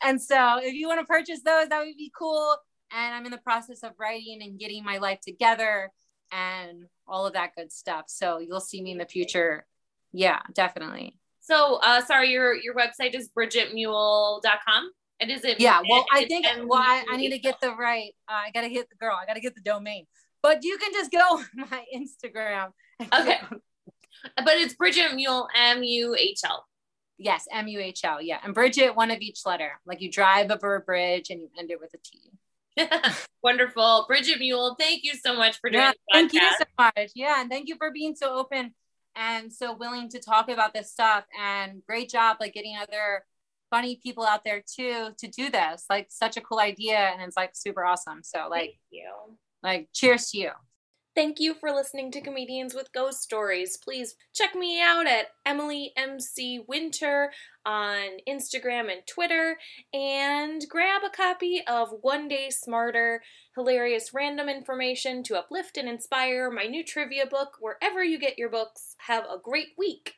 [0.00, 2.56] And so if you want to purchase those that would be cool.
[2.92, 5.90] And i'm in the process of writing and getting my life together
[6.30, 8.04] and all of that good stuff.
[8.06, 9.66] So you'll see me in the future.
[10.12, 11.18] Yeah definitely.
[11.40, 14.90] So, uh, sorry, your your website is bridgetmuhl.com.
[15.20, 15.60] It is it.
[15.60, 18.14] Yeah, well, I think well, I, I need to get the right.
[18.28, 19.16] Uh, I gotta hit the girl.
[19.20, 20.06] I gotta get the domain.
[20.42, 22.70] But you can just go on my Instagram.
[23.00, 23.38] Okay.
[24.36, 26.66] but it's Bridget Muhl, M U H L.
[27.18, 28.22] yes, M U H L.
[28.22, 29.80] Yeah, and Bridget, one of each letter.
[29.84, 32.30] Like you drive over a bridge and you end it with a T.
[33.42, 34.76] Wonderful, Bridget Muhl.
[34.78, 37.10] Thank you so much for doing Yeah, thank you so much.
[37.14, 38.72] Yeah, and thank you for being so open
[39.16, 41.24] and so willing to talk about this stuff.
[41.40, 43.24] And great job, like getting other
[43.70, 45.84] funny people out there too to do this.
[45.88, 48.20] Like such a cool idea, and it's like super awesome.
[48.22, 49.10] So like, Thank you.
[49.62, 50.50] like cheers to you.
[51.14, 53.76] Thank you for listening to Comedians with Ghost Stories.
[53.76, 57.32] Please check me out at Emily MC Winter
[57.66, 59.58] on Instagram and Twitter
[59.92, 63.20] and grab a copy of One Day Smarter,
[63.56, 68.50] hilarious random information to uplift and inspire my new trivia book wherever you get your
[68.50, 68.94] books.
[68.98, 70.14] Have a great week.